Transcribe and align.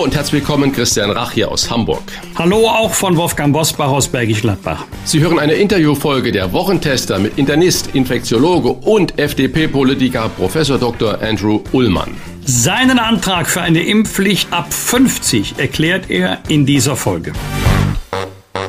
Hallo 0.00 0.06
und 0.06 0.16
herzlich 0.16 0.40
willkommen, 0.40 0.72
Christian 0.72 1.10
Rach 1.10 1.32
hier 1.32 1.50
aus 1.50 1.70
Hamburg. 1.70 2.00
Hallo 2.34 2.66
auch 2.66 2.94
von 2.94 3.18
Wolfgang 3.18 3.52
Bosbach 3.52 3.90
aus 3.90 4.08
Bergisch 4.08 4.40
Gladbach. 4.40 4.86
Sie 5.04 5.20
hören 5.20 5.38
eine 5.38 5.52
Interviewfolge 5.52 6.32
der 6.32 6.54
Wochentester 6.54 7.18
mit 7.18 7.36
Internist, 7.36 7.90
Infektiologe 7.92 8.70
und 8.70 9.18
FDP-Politiker 9.18 10.30
Professor 10.30 10.78
Dr. 10.78 11.20
Andrew 11.20 11.60
Ullmann. 11.72 12.14
Seinen 12.46 12.98
Antrag 12.98 13.46
für 13.46 13.60
eine 13.60 13.82
Impfpflicht 13.82 14.50
ab 14.54 14.72
50 14.72 15.56
erklärt 15.58 16.08
er 16.08 16.38
in 16.48 16.64
dieser 16.64 16.96
Folge. 16.96 17.34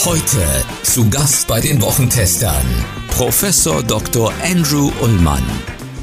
Heute 0.04 0.44
zu 0.82 1.08
Gast 1.08 1.48
bei 1.48 1.62
den 1.62 1.80
Wochentestern 1.80 2.66
Professor 3.08 3.82
Dr. 3.82 4.30
Andrew 4.44 4.92
Ullmann, 5.00 5.42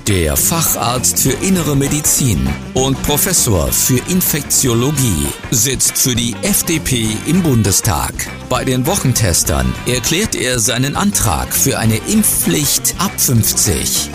der 0.08 0.36
Facharzt 0.36 1.22
für 1.22 1.34
Innere 1.46 1.76
Medizin 1.76 2.50
und 2.74 3.00
Professor 3.04 3.68
für 3.68 4.00
Infektiologie, 4.10 5.28
sitzt 5.52 6.00
für 6.00 6.16
die 6.16 6.36
FDP 6.42 7.10
im 7.28 7.44
Bundestag. 7.44 8.12
Bei 8.50 8.66
den 8.66 8.88
Wochentestern 8.88 9.72
erklärt 9.86 10.34
er 10.34 10.58
seinen 10.58 10.96
Antrag 10.96 11.54
für 11.54 11.78
eine 11.78 11.98
Impfpflicht 12.08 12.96
ab 12.98 13.12
50. 13.18 14.10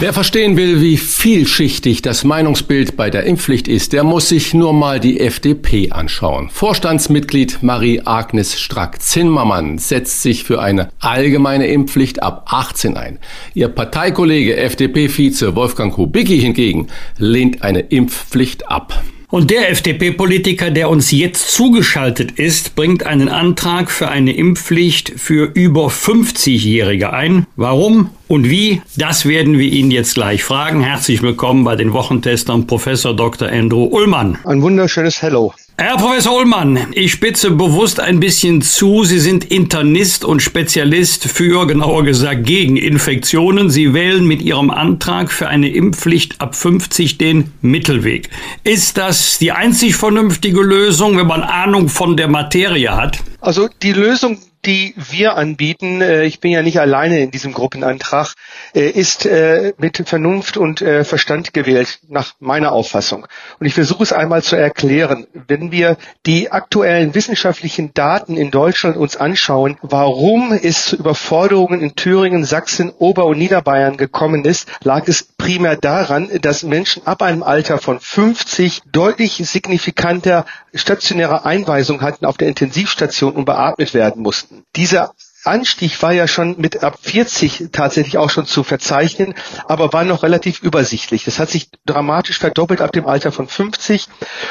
Wer 0.00 0.14
verstehen 0.14 0.56
will, 0.56 0.80
wie 0.80 0.96
vielschichtig 0.96 2.00
das 2.00 2.24
Meinungsbild 2.24 2.96
bei 2.96 3.10
der 3.10 3.24
Impfpflicht 3.24 3.68
ist, 3.68 3.92
der 3.92 4.02
muss 4.02 4.30
sich 4.30 4.54
nur 4.54 4.72
mal 4.72 4.98
die 4.98 5.20
FDP 5.20 5.90
anschauen. 5.90 6.48
Vorstandsmitglied 6.48 7.62
Marie-Agnes 7.62 8.58
Strack-Zimmermann 8.58 9.76
setzt 9.76 10.22
sich 10.22 10.44
für 10.44 10.62
eine 10.62 10.88
allgemeine 11.00 11.66
Impfpflicht 11.66 12.22
ab 12.22 12.46
18 12.48 12.96
ein. 12.96 13.18
Ihr 13.52 13.68
Parteikollege 13.68 14.56
FDP-Vize 14.56 15.54
Wolfgang 15.54 15.92
Kubicki 15.92 16.40
hingegen 16.40 16.86
lehnt 17.18 17.60
eine 17.60 17.80
Impfpflicht 17.80 18.70
ab. 18.70 19.02
Und 19.30 19.52
der 19.52 19.70
FDP-Politiker, 19.70 20.72
der 20.72 20.90
uns 20.90 21.12
jetzt 21.12 21.52
zugeschaltet 21.52 22.32
ist, 22.32 22.74
bringt 22.74 23.06
einen 23.06 23.28
Antrag 23.28 23.92
für 23.92 24.08
eine 24.08 24.34
Impfpflicht 24.34 25.12
für 25.20 25.44
über 25.54 25.86
50-Jährige 25.86 27.12
ein. 27.12 27.46
Warum 27.54 28.10
und 28.26 28.50
wie? 28.50 28.82
Das 28.96 29.26
werden 29.26 29.56
wir 29.56 29.68
ihn 29.68 29.92
jetzt 29.92 30.14
gleich 30.14 30.42
fragen. 30.42 30.82
Herzlich 30.82 31.22
willkommen 31.22 31.62
bei 31.62 31.76
den 31.76 31.92
Wochentestern 31.92 32.66
Professor 32.66 33.14
Dr. 33.14 33.48
Andrew 33.48 33.84
Ullmann. 33.84 34.36
Ein 34.44 34.62
wunderschönes 34.62 35.22
Hello. 35.22 35.54
Herr 35.80 35.96
Professor 35.96 36.36
Ullmann, 36.36 36.88
ich 36.92 37.10
spitze 37.10 37.50
bewusst 37.50 38.00
ein 38.00 38.20
bisschen 38.20 38.60
zu. 38.60 39.04
Sie 39.04 39.18
sind 39.18 39.46
Internist 39.46 40.26
und 40.26 40.42
Spezialist 40.42 41.24
für, 41.24 41.66
genauer 41.66 42.04
gesagt, 42.04 42.44
gegen 42.44 42.76
Infektionen. 42.76 43.70
Sie 43.70 43.94
wählen 43.94 44.26
mit 44.26 44.42
Ihrem 44.42 44.70
Antrag 44.70 45.32
für 45.32 45.48
eine 45.48 45.70
Impfpflicht 45.70 46.38
ab 46.38 46.54
50 46.54 47.16
den 47.16 47.54
Mittelweg. 47.62 48.28
Ist 48.62 48.98
das 48.98 49.38
die 49.38 49.52
einzig 49.52 49.96
vernünftige 49.96 50.60
Lösung, 50.60 51.16
wenn 51.16 51.26
man 51.26 51.42
Ahnung 51.42 51.88
von 51.88 52.14
der 52.14 52.28
Materie 52.28 52.94
hat? 52.94 53.20
Also 53.40 53.70
die 53.82 53.94
Lösung 53.94 54.36
die 54.66 54.94
wir 54.96 55.36
anbieten, 55.36 56.02
äh, 56.02 56.24
ich 56.24 56.40
bin 56.40 56.50
ja 56.50 56.62
nicht 56.62 56.80
alleine 56.80 57.20
in 57.20 57.30
diesem 57.30 57.52
Gruppenantrag, 57.52 58.34
äh, 58.74 58.88
ist 58.90 59.24
äh, 59.26 59.72
mit 59.78 60.02
Vernunft 60.08 60.56
und 60.56 60.80
Verstand 60.80 61.52
gewählt, 61.52 62.00
nach 62.08 62.34
meiner 62.40 62.72
Auffassung. 62.72 63.26
Und 63.58 63.66
ich 63.66 63.74
versuche 63.74 64.02
es 64.02 64.12
einmal 64.12 64.42
zu 64.42 64.56
erklären. 64.56 65.26
Wenn 65.46 65.72
wir 65.72 65.96
die 66.26 66.50
aktuellen 66.50 67.14
wissenschaftlichen 67.14 67.92
Daten 67.94 68.36
in 68.36 68.50
Deutschland 68.50 68.96
uns 68.96 69.16
anschauen, 69.16 69.76
warum 69.82 70.52
es 70.52 70.86
zu 70.86 70.96
Überforderungen 70.96 71.80
in 71.80 71.96
Thüringen, 71.96 72.44
Sachsen, 72.44 72.90
Ober- 72.98 73.26
und 73.26 73.38
Niederbayern 73.38 73.96
gekommen 73.96 74.44
ist, 74.44 74.68
lag 74.82 75.06
es 75.06 75.22
primär 75.22 75.76
daran, 75.76 76.30
dass 76.40 76.62
Menschen 76.62 77.06
ab 77.06 77.22
einem 77.22 77.42
Alter 77.42 77.78
von 77.78 78.00
50 78.00 78.82
deutlich 78.90 79.36
signifikanter 79.44 80.46
stationäre 80.74 81.44
Einweisung 81.44 82.00
hatten 82.02 82.24
auf 82.24 82.36
der 82.36 82.48
Intensivstation 82.48 83.34
und 83.34 83.44
beatmet 83.44 83.94
werden 83.94 84.22
mussten. 84.22 84.49
Dieser 84.76 85.14
Anstieg 85.44 86.02
war 86.02 86.12
ja 86.12 86.28
schon 86.28 86.56
mit 86.58 86.82
ab 86.82 86.98
40 87.00 87.68
tatsächlich 87.72 88.18
auch 88.18 88.28
schon 88.28 88.44
zu 88.44 88.62
verzeichnen, 88.62 89.34
aber 89.66 89.92
war 89.92 90.04
noch 90.04 90.22
relativ 90.22 90.60
übersichtlich. 90.62 91.24
Das 91.24 91.38
hat 91.38 91.48
sich 91.48 91.70
dramatisch 91.86 92.38
verdoppelt 92.38 92.82
ab 92.82 92.92
dem 92.92 93.06
Alter 93.06 93.32
von 93.32 93.48
50 93.48 94.06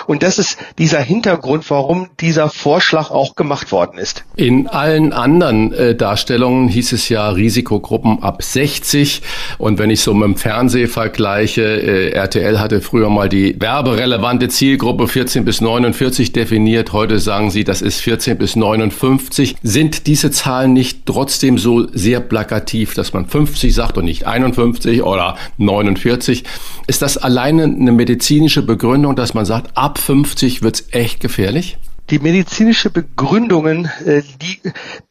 und 0.07 0.23
das 0.23 0.39
ist 0.39 0.57
dieser 0.79 0.99
Hintergrund, 0.99 1.69
warum 1.69 2.09
dieser 2.19 2.49
Vorschlag 2.49 3.11
auch 3.11 3.35
gemacht 3.35 3.71
worden 3.71 3.99
ist. 3.99 4.23
In 4.35 4.67
allen 4.67 5.13
anderen 5.13 5.73
äh, 5.73 5.95
Darstellungen 5.95 6.67
hieß 6.69 6.93
es 6.93 7.07
ja 7.09 7.29
Risikogruppen 7.29 8.23
ab 8.23 8.41
60 8.41 9.21
und 9.59 9.77
wenn 9.77 9.91
ich 9.91 10.01
so 10.01 10.15
mit 10.15 10.25
dem 10.25 10.37
Fernseh 10.37 10.87
vergleiche, 10.87 11.61
äh, 11.61 12.09
RTL 12.13 12.59
hatte 12.59 12.81
früher 12.81 13.09
mal 13.09 13.29
die 13.29 13.55
werberelevante 13.59 14.47
Zielgruppe 14.47 15.07
14 15.07 15.45
bis 15.45 15.61
49 15.61 16.33
definiert, 16.33 16.93
heute 16.93 17.19
sagen 17.19 17.51
sie, 17.51 17.63
das 17.63 17.83
ist 17.83 18.01
14 18.01 18.39
bis 18.39 18.55
59. 18.55 19.55
Sind 19.61 20.07
diese 20.07 20.31
Zahlen 20.31 20.78
nicht 20.79 21.05
trotzdem 21.05 21.57
so 21.57 21.87
sehr 21.91 22.21
plakativ, 22.21 22.93
dass 22.93 23.11
man 23.11 23.27
50 23.27 23.75
sagt 23.75 23.97
und 23.97 24.05
nicht 24.05 24.25
51 24.25 25.03
oder 25.03 25.35
49? 25.57 26.45
Ist 26.87 27.01
das 27.01 27.17
alleine 27.17 27.63
eine 27.63 27.91
medizinische 27.91 28.61
Begründung, 28.61 29.17
dass 29.17 29.33
man 29.33 29.43
sagt, 29.43 29.75
ab 29.75 29.97
50 29.97 30.61
wird's 30.61 30.85
echt 30.91 31.19
gefährlich? 31.19 31.77
Die 32.09 32.17
medizinische 32.17 32.89
Begründungen, 32.89 33.85
äh, 34.03 34.23
die 34.41 34.61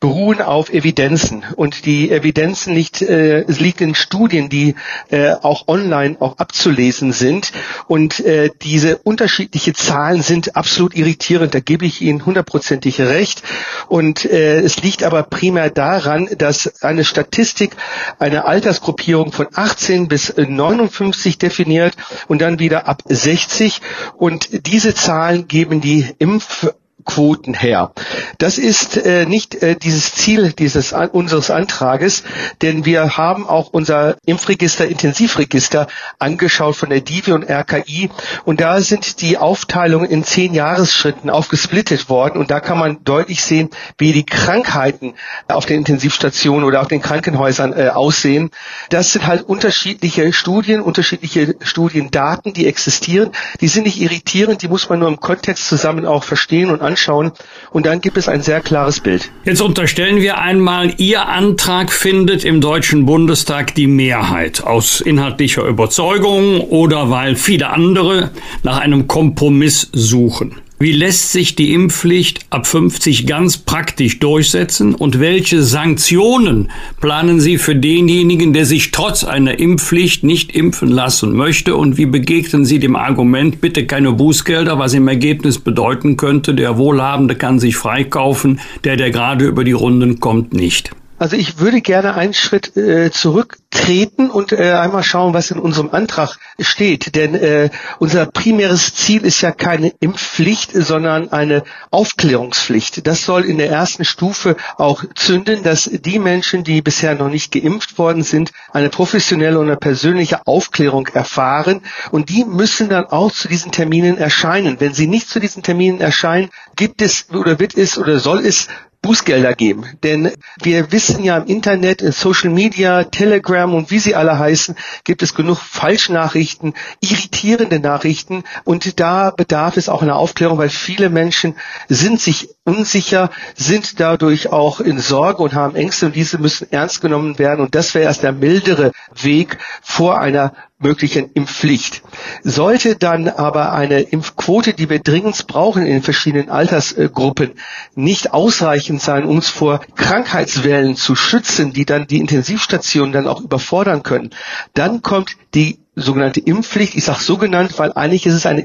beruhen 0.01 0.43
auf 0.43 0.73
Evidenzen. 0.73 1.45
Und 1.55 1.87
die 1.87 2.11
Evidenzen 2.11 2.75
liegt, 2.75 3.03
äh, 3.03 3.45
liegt 3.47 3.81
in 3.81 3.95
Studien, 3.95 4.49
die 4.49 4.75
äh, 5.11 5.31
auch 5.31 5.69
online 5.69 6.17
auch 6.19 6.39
abzulesen 6.39 7.13
sind. 7.13 7.53
Und 7.87 8.19
äh, 8.21 8.51
diese 8.63 8.99
unterschiedliche 8.99 9.75
Zahlen 9.75 10.23
sind 10.23 10.57
absolut 10.57 10.97
irritierend. 10.97 11.55
Da 11.55 11.61
gebe 11.61 11.87
ich 11.87 12.03
Ihnen 12.03 12.27
hundertprozentig 12.27 13.01
recht. 13.01 13.43
Und 13.87 14.25
äh, 14.25 14.61
es 14.61 14.83
liegt 14.83 15.05
aber 15.05 15.23
primär 15.23 15.71
daran, 15.71 16.29
dass 16.37 16.83
eine 16.83 17.05
Statistik 17.05 17.77
eine 18.19 18.45
Altersgruppierung 18.45 19.31
von 19.31 19.47
18 19.55 20.09
bis 20.09 20.35
59 20.37 21.39
definiert 21.39 21.95
und 22.27 22.43
dann 22.43 22.59
wieder 22.59 22.89
ab 22.89 23.03
60 23.07 23.81
und 24.17 24.67
diese 24.67 24.95
Zahlen 24.95 25.47
geben 25.47 25.81
die 25.81 26.07
Impf 26.19 26.69
Quoten 27.09 27.55
her. 27.55 27.93
Das 28.37 28.59
ist 28.59 28.99
äh, 28.99 29.25
nicht 29.25 29.63
äh, 29.63 29.77
dieses 29.77 30.13
Ziel 30.13 30.53
dieses 30.53 30.93
an, 30.93 31.09
unseres 31.09 31.51
Antrages, 31.51 32.23
denn 32.61 32.85
wir 32.85 33.17
haben 33.17 33.49
auch 33.49 33.71
unser 33.73 34.19
Impfregister, 34.27 34.87
Intensivregister 34.87 35.87
angeschaut 36.19 36.77
von 36.77 36.91
der 36.91 37.01
DIVI 37.01 37.33
und 37.33 37.49
RKI 37.49 38.11
und 38.45 38.61
da 38.61 38.83
sind 38.83 39.23
die 39.23 39.39
Aufteilungen 39.39 40.11
in 40.11 40.23
zehn 40.23 40.53
Jahresschritten 40.53 41.31
aufgesplittet 41.31 42.11
worden 42.11 42.39
und 42.39 42.51
da 42.51 42.61
kann 42.61 42.79
man 42.79 43.03
deutlich 43.05 43.43
sehen, 43.43 43.71
wie 43.97 44.13
die 44.13 44.27
Krankheiten 44.27 45.15
auf 45.49 45.65
den 45.65 45.79
Intensivstationen 45.79 46.65
oder 46.65 46.83
auf 46.83 46.89
den 46.89 47.01
Krankenhäusern 47.01 47.73
äh, 47.73 47.89
aussehen. 47.89 48.51
Das 48.91 49.15
sind 49.15 49.27
halt 49.27 49.49
unterschiedliche 49.49 50.31
Studien, 50.35 50.83
unterschiedliche 50.83 51.57
Studiendaten, 51.63 52.53
die 52.53 52.67
existieren. 52.67 53.31
Die 53.63 53.69
sind 53.69 53.85
nicht 53.85 53.99
irritierend, 53.99 54.61
die 54.61 54.69
muss 54.69 54.91
man 54.91 54.99
nur 54.99 55.09
im 55.09 55.21
Kontext 55.21 55.69
zusammen 55.69 56.05
auch 56.05 56.23
verstehen 56.23 56.71
und 56.71 56.83
anschauen 56.83 56.98
anschauen 56.99 57.33
und 57.71 57.87
dann 57.87 58.01
gibt 58.01 58.17
es 58.17 58.29
ein 58.29 58.43
sehr 58.43 58.61
klares 58.61 59.01
Bild. 59.01 59.31
Jetzt 59.45 59.63
unterstellen 59.63 60.21
wir 60.21 60.39
einmal, 60.39 60.95
Ihr 60.99 61.29
Antrag 61.29 61.93
findet 61.93 62.45
im 62.45 62.61
Deutschen 62.61 63.07
Bundestag 63.07 63.75
die 63.75 63.87
Mehrheit 63.87 64.63
aus 64.65 65.01
inhaltlicher 65.01 65.65
Überzeugung 65.65 66.61
oder 66.61 67.11
weil 67.11 67.37
viele 67.37 67.71
andere 67.71 68.31
nach 68.63 68.79
einem 68.79 69.07
Kompromiss 69.07 69.89
suchen. 69.93 70.57
Wie 70.81 70.93
lässt 70.93 71.33
sich 71.33 71.57
die 71.57 71.73
Impfpflicht 71.75 72.47
ab 72.51 72.65
50 72.65 73.27
ganz 73.27 73.59
praktisch 73.59 74.21
durchsetzen 74.21 74.95
und 74.95 75.19
welche 75.19 75.65
Sanktionen 75.65 76.71
planen 77.01 77.41
Sie 77.41 77.59
für 77.59 77.75
denjenigen, 77.75 78.53
der 78.53 78.65
sich 78.65 78.93
trotz 78.93 79.25
einer 79.25 79.59
Impfpflicht 79.59 80.23
nicht 80.23 80.55
impfen 80.55 80.89
lassen 80.89 81.35
möchte 81.35 81.75
und 81.75 81.99
wie 81.99 82.07
begegnen 82.07 82.65
Sie 82.65 82.79
dem 82.79 82.95
Argument, 82.95 83.61
bitte 83.61 83.87
keine 83.87 84.13
Bußgelder, 84.13 84.79
was 84.79 84.95
im 84.95 85.09
Ergebnis 85.09 85.59
bedeuten 85.59 86.17
könnte, 86.17 86.55
der 86.55 86.79
Wohlhabende 86.79 87.35
kann 87.35 87.59
sich 87.59 87.75
freikaufen, 87.75 88.61
der, 88.85 88.97
der 88.97 89.11
gerade 89.11 89.47
über 89.47 89.65
die 89.65 89.73
Runden 89.73 90.21
kommt, 90.21 90.53
nicht? 90.55 90.93
Also 91.19 91.37
ich 91.37 91.59
würde 91.59 91.81
gerne 91.81 92.15
einen 92.15 92.33
Schritt 92.33 92.77
äh, 92.77 93.11
zurücktreten 93.11 94.31
und 94.31 94.53
äh, 94.53 94.73
einmal 94.73 95.03
schauen, 95.03 95.35
was 95.35 95.51
in 95.51 95.59
unserem 95.59 95.91
Antrag 95.91 96.39
steht. 96.61 97.17
Denn 97.17 97.35
äh, 97.35 97.71
unser 97.99 98.27
primäres 98.27 98.95
Ziel 98.95 99.25
ist 99.25 99.41
ja 99.41 99.51
keine 99.51 99.93
Impfpflicht, 99.99 100.73
sondern 100.73 101.33
eine 101.33 101.65
Aufklärungspflicht. 101.91 103.07
Das 103.07 103.25
soll 103.25 103.45
in 103.45 103.59
der 103.59 103.69
ersten 103.69 104.05
Stufe 104.05 104.57
auch 104.77 105.05
zünden, 105.17 105.65
dass 105.65 105.91
die 105.93 106.21
Menschen, 106.21 106.63
die 106.63 106.83
bisher 106.83 107.17
noch 107.17 107.31
nicht 107.31 107.51
geimpft 107.53 107.99
worden 107.99 108.23
sind, 108.23 108.53
eine 108.73 108.89
professionelle 108.89 109.59
und 109.59 109.67
eine 109.67 109.77
persönliche 109.77 110.47
Aufklärung 110.47 111.09
erfahren. 111.09 111.83
Und 112.13 112.29
die 112.29 112.45
müssen 112.45 112.89
dann 112.89 113.07
auch 113.07 113.33
zu 113.33 113.49
diesen 113.49 113.73
Terminen 113.73 114.19
erscheinen. 114.19 114.77
Wenn 114.79 114.95
sie 114.95 115.09
nicht 115.09 115.29
zu 115.29 115.41
diesen 115.41 115.65
Terminen 115.65 116.01
erscheinen, 116.01 116.51
gibt 116.77 117.03
es 117.03 117.27
oder 117.31 117.59
wird 117.59 117.77
es 117.77 117.99
oder 117.99 118.21
soll 118.21 118.47
es 118.47 118.69
Bußgelder 119.03 119.55
geben. 119.55 119.85
Denn 120.03 120.33
wir 120.61 120.91
wissen 120.93 121.23
ja 121.23 121.37
im 121.37 121.47
Internet, 121.47 122.03
in 122.03 122.13
Social 122.13 122.51
Media, 122.51 123.05
Telegram 123.05 123.73
und 123.73 123.91
wie 123.91 123.99
sie 124.01 124.15
alle 124.15 124.39
heißen, 124.39 124.75
gibt 125.05 125.23
es 125.23 125.35
genug 125.35 125.59
Falschnachrichten, 125.59 126.75
irritierende 127.01 127.79
Nachrichten. 127.79 128.45
Und 128.65 128.99
da 128.99 129.31
bedarf 129.31 129.77
es 129.77 129.89
auch 129.89 130.03
einer 130.03 130.17
Aufklärung, 130.17 130.59
weil 130.59 130.69
viele 130.69 131.11
Menschen 131.11 131.55
sind 131.89 132.21
sich 132.21 132.51
unsicher, 132.65 133.31
sind 133.55 134.01
dadurch 134.01 134.51
auch 134.51 134.81
in 134.81 134.99
Sorge 134.99 135.43
und 135.43 135.55
haben 135.55 135.77
Ängste. 135.77 136.07
Und 136.07 136.17
diese 136.17 136.39
müssen 136.39 136.71
ernst 136.71 137.01
genommen 137.01 137.39
werden. 137.39 137.65
Und 137.65 137.75
das 137.75 137.95
wäre 137.95 138.05
erst 138.05 138.25
der 138.25 138.33
mildere 138.33 138.93
Weg 139.15 139.59
vor 139.81 140.21
einer 140.21 140.53
möglichen 140.81 141.31
Impfpflicht. 141.33 142.03
Sollte 142.45 142.95
dann 142.95 143.29
aber 143.29 143.73
eine 143.73 144.01
Impfquote, 144.01 144.75
die 144.75 144.89
wir 144.89 145.01
dringend 145.01 145.47
brauchen 145.49 145.83
in 145.83 145.93
den 145.93 146.03
verschiedenen 146.03 146.51
Altersgruppen, 146.51 147.53
nicht 147.97 148.33
ausreichend 148.33 149.03
sein, 149.03 149.25
uns 149.25 149.49
vor 149.49 149.81
Krankheitswellen 149.97 150.95
zu 150.95 151.17
schützen, 151.17 151.73
die 151.73 151.85
dann 151.85 152.07
die 152.07 152.19
Intensivstationen 152.19 153.13
dann 153.13 153.27
auch 153.27 153.41
überfordern 153.41 154.05
können, 154.05 154.31
dann 154.75 155.03
kommt 155.03 155.37
die 155.55 155.81
sogenannte 155.97 156.39
Impfpflicht. 156.39 156.95
Ich 156.95 157.05
sage 157.05 157.23
sogenannt, 157.23 157.79
weil 157.79 157.93
eigentlich 157.93 158.27
ist 158.27 158.35
es 158.35 158.47
eine 158.47 158.61